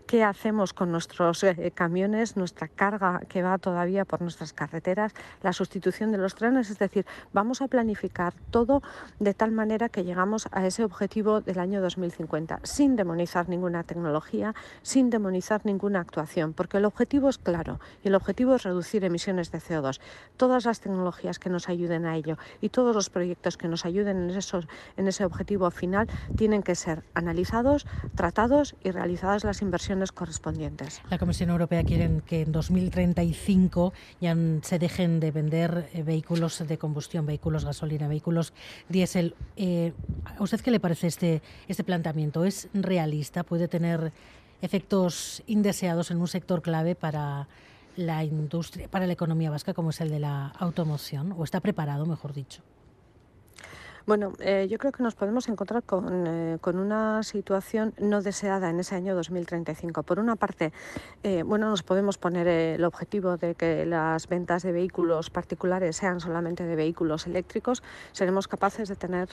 qué 0.07 0.23
hacemos 0.23 0.73
con 0.73 0.91
nuestros 0.91 1.43
eh, 1.43 1.71
camiones, 1.73 2.35
nuestra 2.37 2.67
carga 2.67 3.21
que 3.29 3.41
va 3.41 3.57
todavía 3.57 4.05
por 4.05 4.21
nuestras 4.21 4.53
carreteras, 4.53 5.13
la 5.41 5.53
sustitución 5.53 6.11
de 6.11 6.17
los 6.17 6.35
trenes, 6.35 6.69
es 6.69 6.79
decir, 6.79 7.05
vamos 7.31 7.61
a 7.61 7.67
planificar 7.67 8.33
todo 8.51 8.81
de 9.19 9.33
tal 9.33 9.51
manera 9.51 9.89
que 9.89 10.03
llegamos 10.03 10.47
a 10.51 10.65
ese 10.65 10.83
objetivo 10.83 11.41
del 11.41 11.59
año 11.59 11.81
2050, 11.81 12.59
sin 12.63 12.95
demonizar 12.95 13.49
ninguna 13.49 13.83
tecnología, 13.83 14.53
sin 14.81 15.09
demonizar 15.09 15.61
ninguna 15.65 15.99
actuación, 15.99 16.53
porque 16.53 16.77
el 16.77 16.85
objetivo 16.85 17.29
es 17.29 17.37
claro 17.37 17.79
y 18.03 18.07
el 18.07 18.15
objetivo 18.15 18.55
es 18.55 18.63
reducir 18.63 19.03
emisiones 19.03 19.51
de 19.51 19.59
CO2. 19.59 19.99
Todas 20.37 20.65
las 20.65 20.79
tecnologías 20.79 21.39
que 21.39 21.49
nos 21.49 21.69
ayuden 21.69 22.05
a 22.05 22.15
ello 22.15 22.37
y 22.61 22.69
todos 22.69 22.95
los 22.95 23.09
proyectos 23.09 23.57
que 23.57 23.67
nos 23.67 23.85
ayuden 23.85 24.29
en, 24.29 24.39
en 24.97 25.07
ese 25.07 25.25
objetivo 25.25 25.69
final 25.71 26.07
tienen 26.35 26.63
que 26.63 26.75
ser 26.75 27.03
analizados, 27.13 27.85
tratados 28.15 28.75
y 28.83 28.91
realizadas 28.91 29.43
las 29.43 29.61
inversiones 29.61 30.11
correspondientes. 30.11 31.01
La 31.09 31.17
Comisión 31.17 31.49
Europea 31.49 31.83
quiere 31.83 32.21
que 32.25 32.41
en 32.41 32.51
2035 32.51 33.93
ya 34.19 34.35
se 34.61 34.79
dejen 34.79 35.19
de 35.19 35.31
vender 35.31 35.89
eh, 35.93 36.03
vehículos 36.03 36.65
de 36.67 36.77
combustión, 36.77 37.25
vehículos 37.25 37.65
gasolina, 37.65 38.07
vehículos 38.07 38.53
diésel. 38.89 39.02
Eh, 39.55 39.93
¿A 40.37 40.43
usted 40.43 40.61
qué 40.61 40.71
le 40.71 40.79
parece 40.79 41.07
este, 41.07 41.41
este 41.67 41.83
planteamiento? 41.83 42.45
¿Es 42.45 42.69
realista? 42.73 43.43
¿Puede 43.43 43.67
tener 43.67 44.11
efectos 44.61 45.43
indeseados 45.47 46.11
en 46.11 46.17
un 46.17 46.27
sector 46.27 46.61
clave 46.61 46.95
para 46.95 47.47
la 47.95 48.23
industria, 48.23 48.87
para 48.87 49.05
la 49.05 49.13
economía 49.13 49.51
vasca, 49.51 49.73
como 49.73 49.91
es 49.91 50.01
el 50.01 50.09
de 50.09 50.19
la 50.19 50.47
automoción? 50.59 51.33
¿O 51.37 51.43
está 51.43 51.59
preparado, 51.59 52.05
mejor 52.05 52.33
dicho? 52.33 52.61
Bueno, 54.05 54.33
eh, 54.39 54.67
yo 54.69 54.77
creo 54.79 54.91
que 54.91 55.01
nos 55.01 55.15
podemos 55.15 55.47
encontrar 55.47 55.81
con, 55.83 56.27
eh, 56.27 56.57
una 56.73 57.23
situación 57.23 57.93
no 57.99 58.21
deseada 58.21 58.69
en 58.69 58.81
ese 58.81 58.95
año 58.95 59.15
2035. 59.15 60.03
Por 60.03 60.19
una 60.19 60.35
parte, 60.35 60.73
eh, 61.23 61.43
bueno, 61.43 61.69
nos 61.69 61.83
podemos 61.83 62.17
poner 62.17 62.45
el 62.47 62.83
objetivo 62.83 63.37
de 63.37 63.55
que 63.55 63.85
las 63.85 64.27
ventas 64.27 64.63
de 64.63 64.73
vehículos 64.73 65.29
particulares 65.29 65.95
sean 65.95 66.19
solamente 66.19 66.65
de 66.65 66.75
vehículos 66.75 67.27
eléctricos. 67.27 67.81
Seremos 68.11 68.49
capaces 68.49 68.89
de 68.89 68.97
tener 68.97 69.29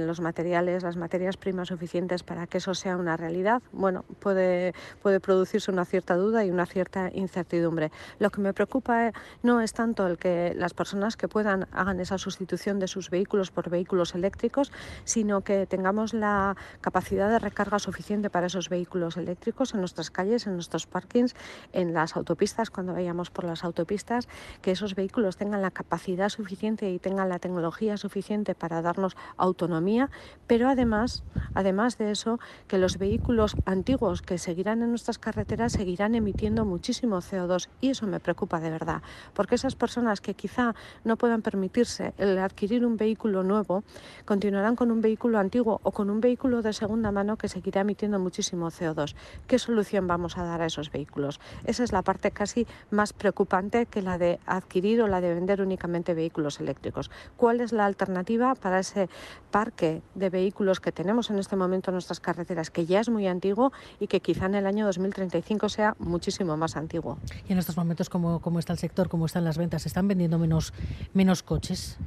los 0.00 0.20
materiales, 0.20 0.82
las 0.82 0.96
materias 0.96 1.36
primas 1.36 1.68
suficientes 1.68 2.24
para 2.24 2.48
que 2.48 2.58
eso 2.58 2.74
sea 2.74 2.96
una 2.96 3.16
realidad. 3.16 3.62
Bueno, 3.70 4.04
puede, 4.18 4.74
puede 5.02 5.20
producirse 5.20 5.70
una 5.70 5.84
cierta 5.84 6.16
duda 6.16 6.44
y 6.44 6.50
una 6.50 6.66
cierta 6.66 7.10
incertidumbre. 7.14 7.92
Lo 8.18 8.30
que 8.30 8.40
me 8.40 8.52
preocupa 8.54 9.12
no 9.44 9.60
es 9.60 9.72
tanto 9.72 10.08
el 10.08 10.18
que 10.18 10.52
las 10.56 10.74
personas 10.74 11.16
que 11.16 11.28
puedan 11.28 11.68
hagan 11.70 12.00
esa 12.00 12.18
sustitución 12.18 12.80
de 12.80 12.88
sus 12.88 13.10
vehículos 13.10 13.52
por 13.52 13.70
vehículos 13.70 13.99
eléctricos, 14.14 14.72
sino 15.04 15.42
que 15.42 15.66
tengamos 15.66 16.14
la 16.14 16.56
capacidad 16.80 17.28
de 17.28 17.38
recarga 17.38 17.78
suficiente 17.78 18.30
para 18.30 18.46
esos 18.46 18.68
vehículos 18.68 19.16
eléctricos 19.16 19.74
en 19.74 19.80
nuestras 19.80 20.10
calles, 20.10 20.46
en 20.46 20.54
nuestros 20.54 20.86
parkings, 20.86 21.34
en 21.72 21.92
las 21.92 22.16
autopistas, 22.16 22.70
cuando 22.70 22.94
vayamos 22.94 23.30
por 23.30 23.44
las 23.44 23.64
autopistas, 23.64 24.28
que 24.62 24.70
esos 24.70 24.94
vehículos 24.94 25.36
tengan 25.36 25.62
la 25.62 25.70
capacidad 25.70 26.28
suficiente 26.28 26.90
y 26.90 26.98
tengan 26.98 27.28
la 27.28 27.38
tecnología 27.38 27.96
suficiente 27.96 28.54
para 28.54 28.82
darnos 28.82 29.16
autonomía, 29.36 30.10
pero 30.46 30.68
además, 30.68 31.22
además 31.54 31.98
de 31.98 32.10
eso, 32.10 32.40
que 32.66 32.78
los 32.78 32.98
vehículos 32.98 33.56
antiguos 33.66 34.22
que 34.22 34.38
seguirán 34.38 34.82
en 34.82 34.90
nuestras 34.90 35.18
carreteras 35.18 35.72
seguirán 35.72 36.14
emitiendo 36.14 36.64
muchísimo 36.64 37.18
CO2 37.18 37.68
y 37.80 37.90
eso 37.90 38.06
me 38.06 38.20
preocupa 38.20 38.60
de 38.60 38.70
verdad, 38.70 39.02
porque 39.34 39.54
esas 39.54 39.74
personas 39.74 40.20
que 40.20 40.34
quizá 40.34 40.74
no 41.04 41.16
puedan 41.16 41.42
permitirse 41.42 42.14
el 42.18 42.38
adquirir 42.38 42.84
un 42.84 42.96
vehículo 42.96 43.42
nuevo, 43.42 43.84
continuarán 44.24 44.76
con 44.76 44.90
un 44.90 45.00
vehículo 45.00 45.38
antiguo 45.38 45.80
o 45.82 45.92
con 45.92 46.10
un 46.10 46.20
vehículo 46.20 46.62
de 46.62 46.72
segunda 46.72 47.10
mano 47.10 47.36
que 47.36 47.48
seguirá 47.48 47.80
emitiendo 47.82 48.18
muchísimo 48.18 48.70
CO2. 48.70 49.14
¿Qué 49.46 49.58
solución 49.58 50.06
vamos 50.06 50.38
a 50.38 50.44
dar 50.44 50.62
a 50.62 50.66
esos 50.66 50.90
vehículos? 50.90 51.40
Esa 51.64 51.84
es 51.84 51.92
la 51.92 52.02
parte 52.02 52.30
casi 52.30 52.66
más 52.90 53.12
preocupante 53.12 53.86
que 53.86 54.02
la 54.02 54.18
de 54.18 54.38
adquirir 54.46 55.02
o 55.02 55.08
la 55.08 55.20
de 55.20 55.34
vender 55.34 55.60
únicamente 55.60 56.14
vehículos 56.14 56.60
eléctricos. 56.60 57.10
¿Cuál 57.36 57.60
es 57.60 57.72
la 57.72 57.86
alternativa 57.86 58.54
para 58.54 58.78
ese 58.80 59.08
parque 59.50 60.02
de 60.14 60.30
vehículos 60.30 60.80
que 60.80 60.92
tenemos 60.92 61.30
en 61.30 61.38
este 61.38 61.56
momento 61.56 61.90
en 61.90 61.94
nuestras 61.94 62.20
carreteras, 62.20 62.70
que 62.70 62.86
ya 62.86 63.00
es 63.00 63.08
muy 63.08 63.26
antiguo 63.26 63.72
y 63.98 64.06
que 64.06 64.20
quizá 64.20 64.46
en 64.46 64.54
el 64.54 64.66
año 64.66 64.86
2035 64.86 65.68
sea 65.68 65.96
muchísimo 65.98 66.56
más 66.56 66.76
antiguo? 66.76 67.18
Y 67.48 67.52
en 67.52 67.58
estos 67.58 67.76
momentos, 67.76 68.08
¿cómo, 68.08 68.40
cómo 68.40 68.58
está 68.58 68.72
el 68.72 68.78
sector? 68.78 69.08
¿Cómo 69.08 69.26
están 69.26 69.44
las 69.44 69.58
ventas? 69.58 69.82
¿Se 69.82 69.88
están 69.88 70.08
vendiendo 70.08 70.38
menos, 70.38 70.72
menos 71.14 71.42
coches? 71.42 71.98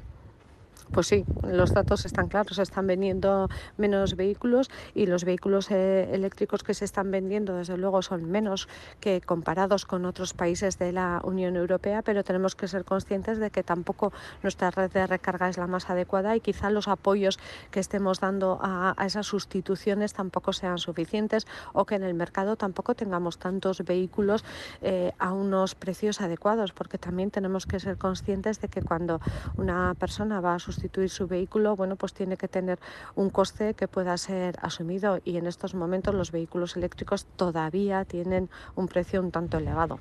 Pues 0.94 1.08
sí, 1.08 1.26
los 1.42 1.74
datos 1.74 2.06
están 2.06 2.28
claros, 2.28 2.60
están 2.60 2.86
vendiendo 2.86 3.50
menos 3.78 4.16
vehículos 4.16 4.70
y 4.94 5.08
los 5.08 5.26
vehículos 5.26 5.72
eh, 5.72 6.08
eléctricos 6.14 6.62
que 6.62 6.76
se 6.76 6.86
están 6.86 7.10
vendiendo, 7.10 7.56
desde 7.56 7.78
luego, 7.78 8.04
son 8.04 8.30
menos 8.30 8.68
que 9.00 9.20
comparados 9.20 9.86
con 9.86 10.06
otros 10.06 10.36
países 10.36 10.78
de 10.78 10.92
la 10.92 11.20
Unión 11.24 11.56
Europea, 11.56 12.04
pero 12.04 12.24
tenemos 12.24 12.54
que 12.56 12.68
ser 12.68 12.86
conscientes 12.86 13.40
de 13.40 13.50
que 13.50 13.64
tampoco 13.64 14.14
nuestra 14.44 14.70
red 14.70 14.92
de 14.92 15.08
recarga 15.08 15.50
es 15.50 15.58
la 15.58 15.66
más 15.66 15.90
adecuada 15.90 16.36
y 16.36 16.42
quizá 16.42 16.70
los 16.70 16.88
apoyos 16.88 17.40
que 17.72 17.80
estemos 17.80 18.20
dando 18.20 18.60
a, 18.62 18.96
esas 19.04 19.26
sustituciones 19.26 20.14
tampoco 20.14 20.54
sean 20.54 20.78
suficientes 20.78 21.48
o 21.74 21.86
que 21.86 21.96
en 21.96 22.04
el 22.04 22.14
mercado 22.14 22.56
tampoco 22.56 22.94
tengamos 22.94 23.40
tantos 23.40 23.84
vehículos 23.84 24.46
eh, 24.84 25.12
a 25.18 25.34
unos 25.34 25.74
precios 25.74 26.22
adecuados, 26.22 26.72
porque 26.72 27.00
también 27.00 27.32
tenemos 27.32 27.66
que 27.66 27.80
ser 27.80 27.98
conscientes 27.98 28.62
de 28.62 28.68
que 28.68 28.84
cuando 28.84 29.20
una 29.58 29.96
persona 29.96 30.40
va 30.40 30.54
a 30.54 30.60
sustituir 30.60 30.83
sustituir 30.84 31.10
su 31.10 31.28
vehículo, 31.28 31.78
bueno, 31.78 31.96
pues 31.96 32.14
tiene 32.14 32.36
que 32.36 32.50
tener 32.50 32.78
un 33.16 33.30
coste 33.30 33.74
que 33.74 33.88
pueda 33.88 34.18
ser 34.18 34.58
asumido 34.62 35.22
y 35.24 35.38
en 35.38 35.48
estos 35.48 35.76
momentos 35.76 36.14
los 36.14 36.32
vehículos 36.32 36.76
eléctricos 36.76 37.26
todavía 37.38 38.04
tienen 38.04 38.50
un 38.76 38.90
precio 38.90 39.22
un 39.22 39.32
tanto 39.32 39.58
elevado. 39.58 40.00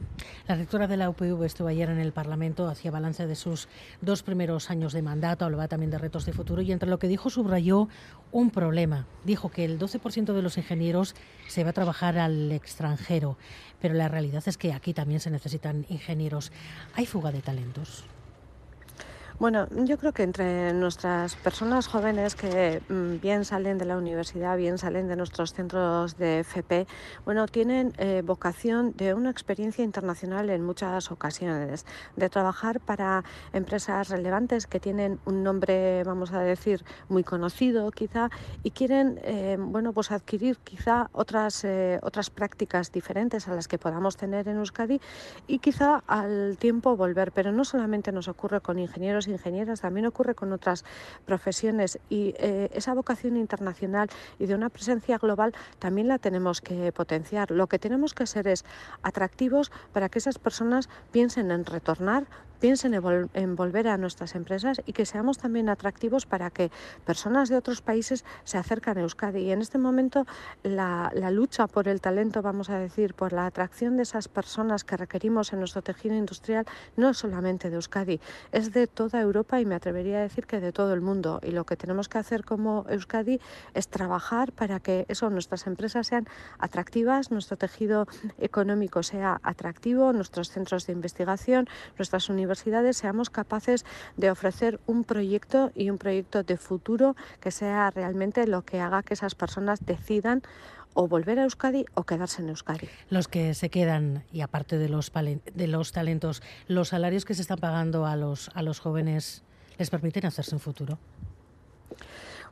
La 0.48 0.56
rectora 0.56 0.88
de 0.88 0.96
la 0.96 1.08
UPV 1.08 1.44
estuvo 1.44 1.68
ayer 1.68 1.88
en 1.88 2.00
el 2.00 2.12
Parlamento, 2.12 2.66
hacía 2.66 2.90
balance 2.90 3.28
de 3.28 3.36
sus 3.36 3.68
dos 4.00 4.24
primeros 4.24 4.70
años 4.70 4.92
de 4.92 5.02
mandato, 5.02 5.44
hablaba 5.44 5.68
también 5.68 5.92
de 5.92 5.98
retos 5.98 6.26
de 6.26 6.32
futuro 6.32 6.62
y 6.62 6.72
entre 6.72 6.90
lo 6.90 6.98
que 6.98 7.06
dijo 7.06 7.30
subrayó 7.30 7.88
un 8.32 8.50
problema. 8.50 9.06
Dijo 9.24 9.50
que 9.50 9.64
el 9.64 9.78
12% 9.78 10.32
de 10.32 10.42
los 10.42 10.58
ingenieros 10.58 11.14
se 11.46 11.62
va 11.62 11.70
a 11.70 11.74
trabajar 11.74 12.18
al 12.18 12.50
extranjero, 12.50 13.36
pero 13.80 13.94
la 13.94 14.08
realidad 14.08 14.42
es 14.46 14.58
que 14.58 14.72
aquí 14.72 14.94
también 14.94 15.20
se 15.20 15.30
necesitan 15.30 15.86
ingenieros. 15.88 16.50
¿Hay 16.94 17.06
fuga 17.06 17.30
de 17.30 17.40
talentos? 17.40 18.04
Bueno, 19.38 19.66
yo 19.70 19.98
creo 19.98 20.12
que 20.12 20.22
entre 20.22 20.72
nuestras 20.74 21.34
personas 21.36 21.86
jóvenes 21.88 22.34
que 22.34 22.82
mm, 22.88 23.20
bien 23.20 23.44
salen 23.44 23.78
de 23.78 23.86
la 23.86 23.96
universidad, 23.96 24.56
bien 24.56 24.78
salen 24.78 25.08
de 25.08 25.16
nuestros 25.16 25.54
centros 25.54 26.16
de 26.18 26.40
FP, 26.40 26.86
bueno, 27.24 27.46
tienen 27.48 27.92
eh, 27.96 28.22
vocación 28.24 28.92
de 28.96 29.14
una 29.14 29.30
experiencia 29.30 29.84
internacional 29.84 30.50
en 30.50 30.62
muchas 30.62 31.10
ocasiones, 31.10 31.86
de 32.16 32.28
trabajar 32.28 32.80
para 32.80 33.24
empresas 33.52 34.10
relevantes 34.10 34.66
que 34.66 34.80
tienen 34.80 35.18
un 35.24 35.42
nombre, 35.42 36.04
vamos 36.04 36.32
a 36.32 36.40
decir, 36.40 36.84
muy 37.08 37.24
conocido 37.24 37.90
quizá 37.90 38.30
y 38.62 38.70
quieren, 38.70 39.18
eh, 39.24 39.56
bueno, 39.58 39.92
pues 39.92 40.10
adquirir 40.10 40.58
quizá 40.58 41.08
otras, 41.12 41.64
eh, 41.64 41.98
otras 42.02 42.30
prácticas 42.30 42.92
diferentes 42.92 43.48
a 43.48 43.54
las 43.54 43.66
que 43.66 43.78
podamos 43.78 44.16
tener 44.16 44.46
en 44.48 44.58
Euskadi 44.58 45.00
y 45.46 45.58
quizá 45.58 46.02
al 46.06 46.56
tiempo 46.58 46.96
volver, 46.96 47.32
pero 47.32 47.50
no 47.50 47.64
solamente 47.64 48.12
nos 48.12 48.28
ocurre 48.28 48.60
con 48.60 48.78
ingenieros 48.78 49.21
ingenieras, 49.28 49.80
también 49.80 50.06
ocurre 50.06 50.34
con 50.34 50.52
otras 50.52 50.84
profesiones 51.24 51.98
y 52.08 52.34
eh, 52.38 52.70
esa 52.72 52.94
vocación 52.94 53.36
internacional 53.36 54.08
y 54.38 54.46
de 54.46 54.54
una 54.54 54.68
presencia 54.68 55.18
global 55.18 55.54
también 55.78 56.08
la 56.08 56.18
tenemos 56.18 56.60
que 56.60 56.92
potenciar. 56.92 57.50
Lo 57.50 57.66
que 57.66 57.78
tenemos 57.78 58.14
que 58.14 58.26
ser 58.26 58.48
es 58.48 58.64
atractivos 59.02 59.70
para 59.92 60.08
que 60.08 60.18
esas 60.18 60.38
personas 60.38 60.88
piensen 61.10 61.50
en 61.50 61.64
retornar, 61.64 62.26
piensen 62.62 62.94
en 62.94 63.56
volver 63.56 63.88
a 63.88 63.98
nuestras 63.98 64.36
empresas 64.36 64.80
y 64.86 64.92
que 64.92 65.04
seamos 65.04 65.36
también 65.36 65.68
atractivos 65.68 66.26
para 66.26 66.48
que 66.50 66.70
personas 67.04 67.48
de 67.48 67.56
otros 67.56 67.82
países 67.82 68.24
se 68.44 68.56
acerquen 68.56 68.98
a 68.98 69.00
Euskadi. 69.00 69.40
Y 69.40 69.50
en 69.50 69.62
este 69.62 69.78
momento 69.78 70.26
la, 70.62 71.10
la 71.12 71.32
lucha 71.32 71.66
por 71.66 71.88
el 71.88 72.00
talento, 72.00 72.40
vamos 72.40 72.70
a 72.70 72.78
decir, 72.78 73.14
por 73.14 73.32
la 73.32 73.46
atracción 73.46 73.96
de 73.96 74.04
esas 74.04 74.28
personas 74.28 74.84
que 74.84 74.96
requerimos 74.96 75.52
en 75.52 75.58
nuestro 75.58 75.82
tejido 75.82 76.14
industrial, 76.14 76.64
no 76.96 77.10
es 77.10 77.18
solamente 77.18 77.68
de 77.68 77.74
Euskadi, 77.74 78.20
es 78.52 78.72
de 78.72 78.86
toda 78.86 79.20
Europa 79.20 79.60
y 79.60 79.64
me 79.64 79.74
atrevería 79.74 80.18
a 80.18 80.22
decir 80.22 80.46
que 80.46 80.60
de 80.60 80.70
todo 80.70 80.94
el 80.94 81.00
mundo. 81.00 81.40
Y 81.42 81.50
lo 81.50 81.64
que 81.64 81.74
tenemos 81.74 82.08
que 82.08 82.18
hacer 82.18 82.44
como 82.44 82.86
Euskadi 82.88 83.40
es 83.74 83.88
trabajar 83.88 84.52
para 84.52 84.78
que 84.78 85.04
eso, 85.08 85.30
nuestras 85.30 85.66
empresas 85.66 86.06
sean 86.06 86.28
atractivas, 86.60 87.32
nuestro 87.32 87.56
tejido 87.56 88.06
económico 88.38 89.02
sea 89.02 89.40
atractivo, 89.42 90.12
nuestros 90.12 90.50
centros 90.50 90.86
de 90.86 90.92
investigación, 90.92 91.66
nuestras 91.98 92.28
universidades 92.28 92.51
seamos 92.92 93.30
capaces 93.30 93.84
de 94.16 94.30
ofrecer 94.30 94.80
un 94.86 95.04
proyecto 95.04 95.70
y 95.74 95.90
un 95.90 95.98
proyecto 95.98 96.42
de 96.42 96.56
futuro 96.56 97.16
que 97.40 97.50
sea 97.50 97.90
realmente 97.90 98.46
lo 98.46 98.62
que 98.62 98.80
haga 98.80 99.02
que 99.02 99.14
esas 99.14 99.34
personas 99.34 99.84
decidan 99.84 100.42
o 100.94 101.08
volver 101.08 101.38
a 101.38 101.44
Euskadi 101.44 101.84
o 101.94 102.04
quedarse 102.04 102.42
en 102.42 102.50
Euskadi. 102.50 102.88
Los 103.08 103.28
que 103.28 103.54
se 103.54 103.70
quedan, 103.70 104.24
y 104.32 104.40
aparte 104.40 104.78
de 104.78 104.88
los, 104.88 105.12
de 105.12 105.66
los 105.66 105.92
talentos, 105.92 106.42
los 106.68 106.88
salarios 106.88 107.24
que 107.24 107.34
se 107.34 107.42
están 107.42 107.58
pagando 107.58 108.06
a 108.06 108.16
los, 108.16 108.50
a 108.54 108.62
los 108.62 108.80
jóvenes, 108.80 109.42
¿les 109.78 109.90
permiten 109.90 110.26
hacerse 110.26 110.54
un 110.54 110.60
futuro? 110.60 110.98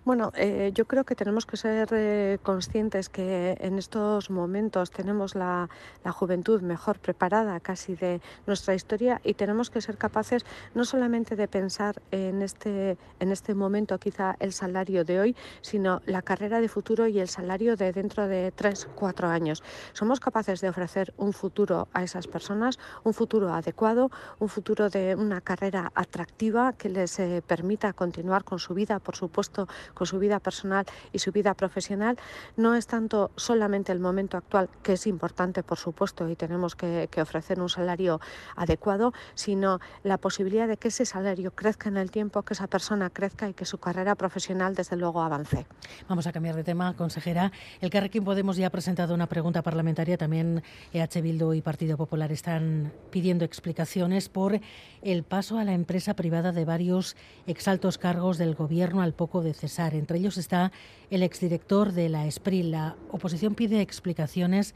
Bueno, 0.03 0.33
eh, 0.35 0.73
yo 0.75 0.87
creo 0.87 1.05
que 1.05 1.15
tenemos 1.15 1.45
que 1.45 1.59
ser 1.59 1.91
eh, 1.93 2.39
conscientes 2.43 3.11
que 3.11 3.59
en 3.61 3.77
estos 3.77 4.31
momentos 4.31 4.91
tenemos 4.91 5.35
la, 5.35 5.69
juventud 6.11 6.63
mejor 6.63 6.99
preparada 6.99 7.61
casi 7.61 7.95
de 7.95 8.23
nuestra 8.47 8.75
historia 8.75 9.21
y 9.25 9.35
tenemos 9.35 9.69
que 9.69 9.81
ser 9.83 9.99
capaces 9.99 10.45
no 10.75 10.85
solamente 10.85 11.37
de 11.37 11.47
pensar 11.49 12.01
en 12.11 12.41
este, 12.41 12.97
en 13.21 13.31
este 13.31 13.55
momento 13.55 13.99
quizá 13.99 14.37
el 14.41 14.53
salario 14.53 15.05
de 15.05 15.21
hoy, 15.21 15.37
sino 15.61 16.01
la 16.07 16.23
carrera 16.23 16.61
de 16.61 16.69
futuro 16.69 17.07
y 17.07 17.21
el 17.21 17.29
salario 17.29 17.77
de 17.77 17.93
dentro 17.93 18.27
de 18.27 18.53
tres, 18.53 18.89
cuatro 18.95 19.29
años. 19.29 19.63
Somos 19.93 20.19
capaces 20.19 20.63
de 20.63 20.71
ofrecer 20.71 21.13
un 21.19 21.33
futuro 21.35 21.89
a 21.93 22.03
esas 22.03 22.27
personas, 22.27 22.79
un 23.05 23.13
futuro 23.13 23.53
adecuado, 23.53 24.11
un 24.39 24.49
futuro 24.49 24.89
de 24.89 25.15
una 25.15 25.43
carrera 25.43 25.93
atractiva 25.95 26.73
que 26.73 26.89
les 26.89 27.19
eh, 27.19 27.43
permita 27.47 27.93
continuar 27.93 28.45
con 28.45 28.59
su 28.59 28.75
vida, 28.75 28.99
por 28.99 29.15
supuesto, 29.15 29.69
con 29.95 30.07
su 30.07 30.19
vida 30.19 30.41
personal 30.41 30.87
y 31.13 31.19
su 31.19 31.33
vida 31.33 31.55
profesional, 31.55 32.17
no 32.57 32.75
es 32.75 32.87
tanto 32.87 33.31
solamente 33.37 33.93
el 33.93 34.01
momento 34.01 34.37
actual, 34.37 34.69
que 34.83 34.95
es 34.95 35.07
importante, 35.07 35.63
por 35.63 35.79
supuesto, 35.79 36.29
y 36.29 36.37
tenemos 36.37 36.75
que, 36.77 37.09
que 37.11 37.23
ofrecer 37.23 37.61
un 37.61 37.69
salario 37.69 38.21
adecuado, 38.57 39.13
sino 39.35 39.81
la 40.03 40.19
posibilidad 40.19 40.69
de 40.69 40.77
que 40.77 40.89
ese 40.89 41.05
salario 41.05 41.51
crezca 41.53 41.89
en 41.89 41.97
el 41.97 42.11
tiempo, 42.11 42.43
que 42.43 42.55
esa 42.55 42.67
persona 42.67 43.11
crezca 43.11 43.49
y 43.49 43.55
que 43.55 43.65
su 43.65 43.79
carrera 43.79 44.15
profesional, 44.15 44.75
desde 44.75 44.97
luego, 44.97 45.23
avance. 45.23 45.67
Vamos 46.09 46.27
a 46.27 46.33
cambiar 46.33 46.57
de 46.57 46.65
tema, 46.65 46.95
consejera. 46.95 47.53
El 47.81 47.91
Carrequín 47.91 48.25
Podemos 48.25 48.57
ya 48.57 48.67
ha 48.67 48.71
presentado 48.71 49.15
una 49.15 49.27
pregunta 49.27 49.63
parlamentaria. 49.63 50.17
También 50.17 50.63
EH 50.93 51.21
Bildu 51.23 51.55
y 51.55 51.63
Partido 51.63 51.97
Popular 51.97 52.33
están 52.33 52.93
pidiendo 53.11 53.45
explicaciones 53.45 54.29
por 54.29 54.61
el 55.03 55.23
paso 55.23 55.59
a 55.59 55.65
la 55.65 55.73
empresa 55.73 56.15
privada 56.15 56.53
de 56.53 56.65
varios 56.65 57.17
exaltos 57.47 57.99
cargos 57.99 58.39
del 58.39 58.55
Gobierno 58.55 59.03
al 59.03 59.15
poco 59.15 59.43
de 59.43 59.55
cesar. 59.55 59.80
Entre 59.89 60.19
ellos 60.19 60.37
está 60.39 60.73
el 61.11 61.23
exdirector 61.23 61.93
de 61.93 62.09
la 62.09 62.27
ESPRI. 62.27 62.65
La 62.65 62.97
oposición 63.11 63.55
pide 63.55 63.81
explicaciones 63.81 64.75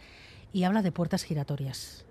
y 0.52 0.64
habla 0.64 0.82
de 0.82 0.92
puertas 0.92 1.24
giratorias. 1.24 2.04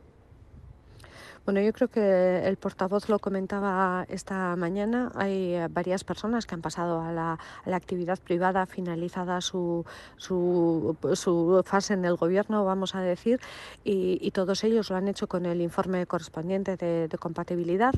Bueno, 1.45 1.59
yo 1.59 1.73
creo 1.73 1.89
que 1.89 2.47
el 2.47 2.55
portavoz 2.55 3.09
lo 3.09 3.19
comentaba 3.19 4.05
esta 4.07 4.55
mañana. 4.55 5.11
Hay 5.13 5.55
eh, 5.55 5.67
varias 5.69 6.05
personas 6.05 6.45
que 6.45 6.55
han 6.55 6.61
pasado 6.61 7.01
a 7.01 7.11
la, 7.11 7.37
actividad 7.65 8.17
privada 8.17 8.65
finalizada 8.65 9.41
su, 9.41 9.85
su, 10.15 10.95
su, 11.15 11.61
fase 11.65 11.95
en 11.95 12.05
el 12.05 12.15
gobierno, 12.15 12.63
vamos 12.63 12.95
a 12.95 13.01
decir, 13.01 13.41
y, 13.83 14.31
todos 14.31 14.63
ellos 14.63 14.89
lo 14.89 14.95
han 14.95 15.09
hecho 15.09 15.27
con 15.27 15.45
el 15.45 15.59
informe 15.59 16.07
correspondiente 16.07 16.77
de, 16.77 17.09
de 17.09 17.17
compatibilidad. 17.17 17.93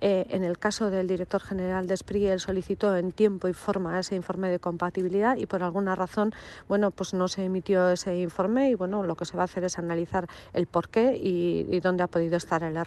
Eh, 0.00 0.26
en 0.30 0.42
el 0.42 0.58
caso 0.58 0.88
del 0.88 1.06
director 1.06 1.42
general 1.42 1.86
de 1.86 1.98
SPRI, 1.98 2.28
él 2.28 2.40
solicitó 2.40 2.96
en 2.96 3.12
tiempo 3.12 3.46
y 3.46 3.52
forma 3.52 4.00
ese 4.00 4.16
informe 4.16 4.48
de 4.48 4.58
compatibilidad 4.58 5.36
y 5.36 5.44
por 5.44 5.62
alguna 5.62 5.96
razón, 5.96 6.32
bueno, 6.66 6.92
pues 6.92 7.12
no 7.12 7.28
se 7.28 7.44
emitió 7.44 7.90
ese 7.90 8.16
informe 8.16 8.70
y 8.70 8.74
bueno, 8.74 9.02
lo 9.02 9.16
que 9.16 9.26
se 9.26 9.36
va 9.36 9.42
a 9.42 9.44
hacer 9.44 9.64
es 9.64 9.78
analizar 9.78 10.26
el 10.54 10.66
por 10.66 10.88
qué 10.88 11.14
y, 11.14 11.66
y 11.70 11.80
dónde 11.80 12.02
ha 12.02 12.08
podido 12.08 12.38
estar 12.38 12.62
el 12.62 12.76
error. 12.76 12.85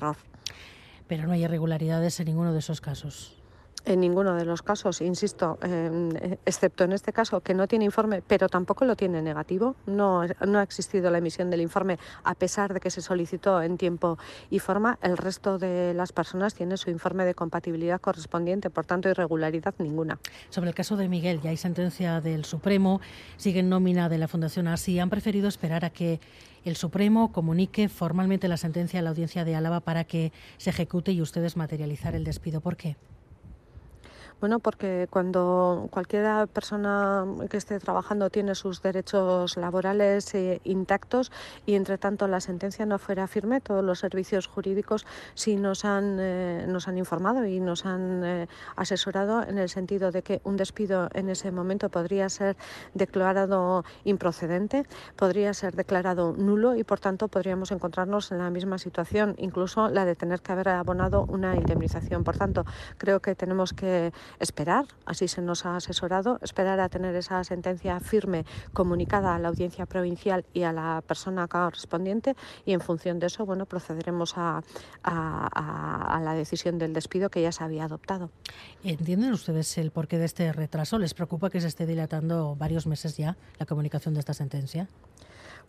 Pero 1.07 1.25
no 1.25 1.33
hay 1.33 1.43
irregularidades 1.43 2.19
en 2.19 2.27
ninguno 2.27 2.53
de 2.53 2.59
esos 2.59 2.81
casos. 2.81 3.38
En 3.85 4.01
ninguno 4.01 4.35
de 4.35 4.45
los 4.45 4.61
casos, 4.61 5.01
insisto, 5.01 5.57
excepto 6.45 6.83
en 6.83 6.91
este 6.91 7.13
caso 7.13 7.41
que 7.41 7.53
no 7.53 7.67
tiene 7.67 7.85
informe, 7.85 8.21
pero 8.21 8.49
tampoco 8.49 8.85
lo 8.85 8.95
tiene 8.95 9.21
negativo. 9.21 9.75
No, 9.85 10.23
no 10.45 10.59
ha 10.59 10.63
existido 10.63 11.09
la 11.09 11.17
emisión 11.19 11.49
del 11.49 11.61
informe 11.61 11.97
a 12.23 12.35
pesar 12.35 12.73
de 12.73 12.79
que 12.79 12.91
se 12.91 13.01
solicitó 13.01 13.61
en 13.61 13.77
tiempo 13.77 14.17
y 14.49 14.59
forma. 14.59 14.99
El 15.01 15.17
resto 15.17 15.57
de 15.57 15.93
las 15.93 16.11
personas 16.11 16.53
tiene 16.53 16.77
su 16.77 16.89
informe 16.89 17.25
de 17.25 17.33
compatibilidad 17.33 18.01
correspondiente, 18.01 18.69
por 18.69 18.85
tanto, 18.85 19.09
irregularidad 19.09 19.73
ninguna. 19.79 20.19
Sobre 20.49 20.69
el 20.69 20.75
caso 20.75 20.97
de 20.97 21.07
Miguel, 21.07 21.41
ya 21.41 21.49
hay 21.49 21.57
sentencia 21.57 22.21
del 22.21 22.45
Supremo, 22.45 23.01
sigue 23.37 23.61
en 23.61 23.69
nómina 23.69 24.09
de 24.09 24.17
la 24.17 24.27
Fundación 24.27 24.67
ASI. 24.67 24.99
Han 24.99 25.09
preferido 25.09 25.47
esperar 25.47 25.85
a 25.85 25.89
que 25.89 26.19
el 26.65 26.75
Supremo 26.75 27.31
comunique 27.31 27.87
formalmente 27.89 28.47
la 28.47 28.57
sentencia 28.57 28.99
a 28.99 29.03
la 29.03 29.11
audiencia 29.11 29.45
de 29.45 29.55
Álava 29.55 29.79
para 29.79 30.03
que 30.03 30.31
se 30.57 30.69
ejecute 30.69 31.11
y 31.13 31.21
ustedes 31.21 31.55
materializar 31.55 32.15
el 32.15 32.23
despido. 32.23 32.61
¿Por 32.61 32.75
qué? 32.75 32.97
Bueno, 34.39 34.59
porque 34.59 35.07
cuando 35.09 35.89
cualquier 35.91 36.47
persona 36.47 37.25
que 37.49 37.57
esté 37.57 37.77
trabajando 37.77 38.29
tiene 38.29 38.55
sus 38.55 38.81
derechos 38.81 39.57
laborales 39.57 40.33
eh, 40.33 40.61
intactos 40.63 41.29
y 41.65 41.75
entre 41.75 41.97
tanto 41.97 42.25
la 42.25 42.39
sentencia 42.39 42.85
no 42.85 42.99
fuera 42.99 43.27
firme, 43.27 43.59
todos 43.59 43.83
los 43.83 43.99
servicios 43.99 44.47
jurídicos 44.47 45.05
sí 45.33 45.57
nos 45.57 45.83
han, 45.83 46.17
eh, 46.21 46.65
nos 46.69 46.87
han 46.87 46.97
informado 46.97 47.45
y 47.45 47.59
nos 47.59 47.85
han 47.85 48.23
eh, 48.23 48.47
asesorado 48.77 49.43
en 49.43 49.57
el 49.57 49.67
sentido 49.67 50.09
de 50.11 50.21
que 50.21 50.39
un 50.45 50.55
despido 50.55 51.09
en 51.13 51.27
ese 51.29 51.51
momento 51.51 51.89
podría 51.89 52.29
ser 52.29 52.55
declarado 52.93 53.83
improcedente, 54.05 54.85
podría 55.17 55.53
ser 55.53 55.75
declarado 55.75 56.33
nulo 56.37 56.77
y 56.77 56.85
por 56.85 57.01
tanto 57.01 57.27
podríamos 57.27 57.71
encontrarnos 57.71 58.31
en 58.31 58.37
la 58.37 58.49
misma 58.49 58.77
situación, 58.77 59.35
incluso 59.37 59.89
la 59.89 60.05
de 60.05 60.15
tener 60.15 60.39
que 60.39 60.53
haber 60.53 60.69
abonado 60.69 61.25
una 61.27 61.57
indemnización. 61.57 62.23
Por 62.23 62.37
tanto, 62.37 62.63
creo 62.97 63.19
que 63.19 63.35
tenemos 63.35 63.73
que 63.73 64.13
esperar, 64.39 64.85
así 65.05 65.27
se 65.27 65.41
nos 65.41 65.65
ha 65.65 65.75
asesorado, 65.75 66.39
esperar 66.41 66.79
a 66.79 66.89
tener 66.89 67.15
esa 67.15 67.43
sentencia 67.43 67.99
firme 67.99 68.45
comunicada 68.73 69.35
a 69.35 69.39
la 69.39 69.49
audiencia 69.49 69.85
provincial 69.85 70.45
y 70.53 70.63
a 70.63 70.71
la 70.71 71.03
persona 71.05 71.47
correspondiente 71.47 72.35
y 72.65 72.73
en 72.73 72.81
función 72.81 73.19
de 73.19 73.27
eso, 73.27 73.45
bueno, 73.45 73.65
procederemos 73.65 74.37
a, 74.37 74.61
a, 75.03 76.15
a 76.15 76.19
la 76.21 76.33
decisión 76.33 76.77
del 76.77 76.93
despido 76.93 77.29
que 77.29 77.41
ya 77.41 77.51
se 77.51 77.63
había 77.63 77.85
adoptado. 77.85 78.29
¿Entienden 78.83 79.31
ustedes 79.33 79.77
el 79.77 79.91
porqué 79.91 80.17
de 80.17 80.25
este 80.25 80.51
retraso? 80.51 80.99
¿Les 80.99 81.13
preocupa 81.13 81.49
que 81.49 81.61
se 81.61 81.67
esté 81.67 81.85
dilatando 81.85 82.55
varios 82.55 82.87
meses 82.87 83.17
ya 83.17 83.37
la 83.57 83.65
comunicación 83.65 84.13
de 84.13 84.19
esta 84.21 84.33
sentencia? 84.33 84.87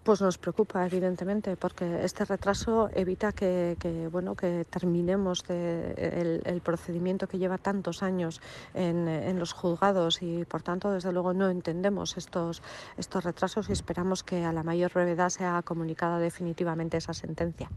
Pues 0.03 0.23
nos 0.23 0.39
preocupa, 0.39 0.87
evidentemente, 0.87 1.59
porque 1.59 2.05
este 2.05 2.25
retraso 2.25 2.89
evita 2.95 3.33
que, 3.33 3.77
que 3.79 4.09
bueno, 4.09 4.35
que 4.35 4.65
terminemos 4.65 5.45
de, 5.45 6.43
el, 6.45 6.61
procedimiento 6.63 7.27
que 7.29 7.39
lleva 7.39 7.59
tantos 7.59 8.03
años 8.03 8.41
en, 8.73 9.09
en, 9.09 9.39
los 9.39 9.53
juzgados 9.53 10.23
y, 10.23 10.47
por 10.47 10.63
tanto, 10.63 10.91
desde 10.91 11.13
luego 11.13 11.35
no 11.35 11.51
entendemos 11.51 12.17
estos, 12.17 12.63
estos 12.97 13.25
retrasos 13.25 13.69
y 13.69 13.73
esperamos 13.73 14.23
que 14.23 14.43
a 14.43 14.55
la 14.55 14.63
mayor 14.63 14.91
brevedad 14.91 15.29
sea 15.29 15.61
comunicada 15.63 16.19
definitivamente 16.19 16.97
esa 16.97 17.13
sentencia. 17.13 17.71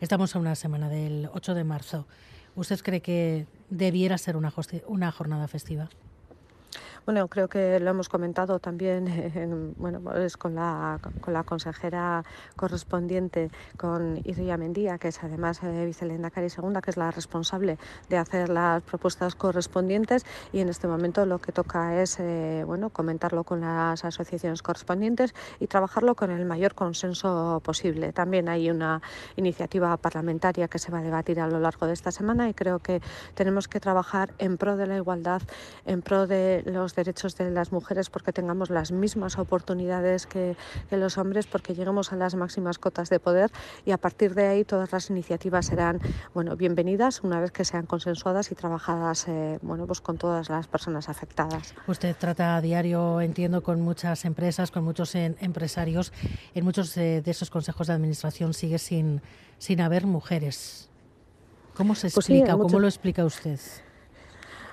Estamos 0.00 0.36
a 0.36 0.38
una 0.38 0.54
semana 0.54 0.88
del 0.88 1.28
8 1.32 1.54
de 1.54 1.64
marzo. 1.64 2.06
¿Usted 2.54 2.78
cree 2.80 3.02
que 3.02 3.48
debiera 3.70 4.18
ser 4.18 4.36
una, 4.36 4.52
una 4.86 5.10
jornada 5.10 5.48
festiva? 5.48 5.88
Bueno, 7.06 7.28
creo 7.28 7.46
que 7.46 7.78
lo 7.78 7.90
hemos 7.90 8.08
comentado 8.08 8.58
también 8.58 9.06
en, 9.36 9.74
bueno, 9.76 10.00
pues 10.00 10.36
con, 10.36 10.56
la, 10.56 10.98
con 11.20 11.32
la 11.32 11.44
consejera 11.44 12.24
correspondiente, 12.56 13.48
con 13.76 14.20
Iria 14.24 14.56
Mendía, 14.56 14.98
que 14.98 15.08
es 15.08 15.22
además 15.22 15.62
eh, 15.62 15.84
vicelendacari 15.86 16.50
segunda, 16.50 16.82
que 16.82 16.90
es 16.90 16.96
la 16.96 17.12
responsable 17.12 17.78
de 18.08 18.16
hacer 18.16 18.48
las 18.48 18.82
propuestas 18.82 19.36
correspondientes 19.36 20.26
y 20.52 20.58
en 20.58 20.68
este 20.68 20.88
momento 20.88 21.24
lo 21.26 21.38
que 21.38 21.52
toca 21.52 22.02
es 22.02 22.18
eh, 22.18 22.64
bueno, 22.66 22.90
comentarlo 22.90 23.44
con 23.44 23.60
las 23.60 24.04
asociaciones 24.04 24.62
correspondientes 24.62 25.32
y 25.60 25.68
trabajarlo 25.68 26.16
con 26.16 26.32
el 26.32 26.44
mayor 26.44 26.74
consenso 26.74 27.60
posible. 27.62 28.12
También 28.12 28.48
hay 28.48 28.68
una 28.68 29.00
iniciativa 29.36 29.96
parlamentaria 29.96 30.66
que 30.66 30.80
se 30.80 30.90
va 30.90 30.98
a 30.98 31.02
debatir 31.02 31.38
a 31.38 31.46
lo 31.46 31.60
largo 31.60 31.86
de 31.86 31.92
esta 31.92 32.10
semana 32.10 32.48
y 32.48 32.54
creo 32.54 32.80
que 32.80 33.00
tenemos 33.34 33.68
que 33.68 33.78
trabajar 33.78 34.34
en 34.38 34.56
pro 34.56 34.76
de 34.76 34.88
la 34.88 34.96
igualdad, 34.96 35.42
en 35.84 36.02
pro 36.02 36.26
de 36.26 36.64
los 36.66 36.95
derechos 36.96 37.36
de 37.36 37.50
las 37.50 37.70
mujeres 37.70 38.10
porque 38.10 38.32
tengamos 38.32 38.70
las 38.70 38.90
mismas 38.90 39.38
oportunidades 39.38 40.26
que, 40.26 40.56
que, 40.90 40.96
los 40.96 41.18
hombres, 41.18 41.46
porque 41.46 41.74
lleguemos 41.74 42.12
a 42.12 42.16
las 42.16 42.34
máximas 42.34 42.78
cotas 42.78 43.10
de 43.10 43.20
poder 43.20 43.52
y 43.84 43.92
a 43.92 43.98
partir 43.98 44.34
de 44.34 44.48
ahí 44.48 44.64
todas 44.64 44.90
las 44.90 45.10
iniciativas 45.10 45.66
serán 45.66 46.00
bueno, 46.34 46.56
bienvenidas 46.56 47.22
una 47.22 47.40
vez 47.40 47.52
que 47.52 47.64
sean 47.64 47.86
consensuadas 47.86 48.50
y 48.50 48.54
trabajadas 48.54 49.28
eh, 49.28 49.58
bueno, 49.62 49.86
pues 49.86 50.00
con 50.00 50.18
todas 50.18 50.48
las 50.48 50.66
personas 50.66 51.08
afectadas. 51.08 51.74
Usted 51.86 52.16
trata 52.16 52.56
a 52.56 52.60
diario, 52.60 53.20
entiendo, 53.20 53.62
con 53.62 53.80
muchas 53.80 54.24
empresas, 54.24 54.70
con 54.70 54.84
muchos 54.84 55.14
en, 55.14 55.36
empresarios. 55.40 56.12
En 56.54 56.64
muchos 56.64 56.96
eh, 56.96 57.22
de 57.22 57.30
esos 57.30 57.50
consejos 57.50 57.86
de 57.86 57.92
administración 57.92 58.54
sigue 58.54 58.78
sin, 58.78 59.22
sin 59.58 59.80
haber 59.80 60.06
mujeres. 60.06 60.88
¿Cómo 61.74 61.94
se 61.94 62.06
explica 62.06 62.44
pues 62.44 62.48
sí, 62.48 62.52
o 62.52 62.58
cómo 62.58 62.80
lo 62.80 62.86
explica 62.86 63.24
usted? 63.24 63.60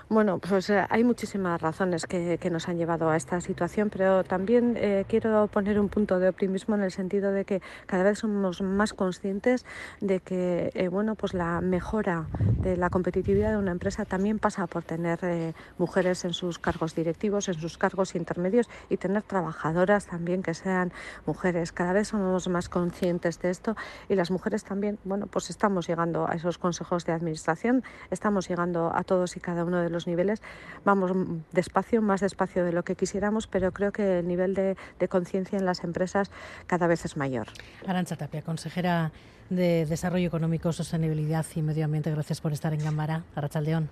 Bueno, 0.09 0.39
pues 0.39 0.69
eh, 0.69 0.85
hay 0.89 1.03
muchísimas 1.03 1.61
razones 1.61 2.05
que, 2.05 2.37
que, 2.37 2.49
nos 2.49 2.67
han 2.67 2.77
llevado 2.77 3.09
a 3.09 3.15
esta 3.15 3.39
situación, 3.41 3.89
pero 3.89 4.23
también 4.23 4.75
eh, 4.77 5.05
quiero 5.07 5.47
poner 5.47 5.79
un 5.79 5.87
punto 5.87 6.19
de 6.19 6.27
optimismo 6.27 6.75
en 6.75 6.83
el 6.83 6.91
sentido 6.91 7.31
de 7.31 7.45
que 7.45 7.61
cada 7.85 8.03
vez 8.03 8.19
somos 8.19 8.61
más 8.61 8.93
conscientes 8.93 9.65
de 10.01 10.19
que 10.19 10.71
eh, 10.73 10.87
bueno, 10.89 11.15
pues 11.15 11.33
la 11.33 11.61
mejora 11.61 12.27
de 12.59 12.75
la 12.75 12.89
competitividad 12.89 13.51
de 13.51 13.57
una 13.57 13.71
empresa 13.71 14.05
también 14.05 14.39
pasa 14.39 14.67
por 14.67 14.83
tener 14.83 15.19
eh, 15.23 15.53
mujeres 15.77 16.25
en 16.25 16.33
sus 16.33 16.59
cargos 16.59 16.95
directivos, 16.95 17.47
en 17.47 17.55
sus 17.55 17.77
cargos 17.77 18.15
intermedios 18.15 18.69
y 18.89 18.97
tener 18.97 19.23
trabajadoras 19.23 20.07
también 20.07 20.43
que 20.43 20.53
sean 20.53 20.91
mujeres. 21.25 21.71
Cada 21.71 21.93
vez 21.93 22.09
somos 22.09 22.47
más 22.49 22.67
conscientes 22.67 23.39
de 23.39 23.49
esto 23.49 23.75
y 24.09 24.15
las 24.15 24.31
mujeres 24.31 24.63
también, 24.63 24.99
bueno, 25.05 25.27
pues 25.27 25.49
estamos 25.49 25.87
llegando 25.87 26.27
a 26.27 26.33
esos 26.33 26.57
consejos 26.57 27.05
de 27.05 27.13
administración, 27.13 27.83
estamos 28.11 28.49
llegando 28.49 28.91
a 28.93 29.03
todos 29.03 29.37
y 29.37 29.39
cada 29.39 29.63
uno 29.63 29.81
de 29.81 29.89
los 29.89 29.92
niveles. 30.07 30.41
Vamos 30.83 31.11
despacio, 31.51 32.01
más 32.01 32.21
despacio 32.21 32.65
de 32.65 32.73
lo 32.73 32.83
que 32.83 32.95
quisiéramos, 32.95 33.47
pero 33.47 33.71
creo 33.71 33.91
que 33.91 34.19
el 34.19 34.27
nivel 34.27 34.53
de, 34.53 34.75
de 34.99 35.07
conciencia 35.07 35.57
en 35.57 35.65
las 35.65 35.83
empresas 35.83 36.31
cada 36.67 36.87
vez 36.87 37.05
es 37.05 37.17
mayor. 37.17 37.47
Arancha 37.87 38.15
Tapia, 38.15 38.41
consejera 38.41 39.11
de 39.49 39.85
Desarrollo 39.85 40.27
Económico, 40.27 40.71
Sostenibilidad 40.71 41.45
y 41.55 41.61
Medio 41.61 41.85
Ambiente, 41.85 42.11
gracias 42.11 42.41
por 42.41 42.53
estar 42.53 42.73
en 42.73 42.83
Gambara. 42.83 43.23
Arrachaldeón. 43.35 43.89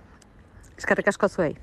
Es 0.76 0.86
que 0.86 0.94
recasco 0.94 1.28
zuei. 1.28 1.56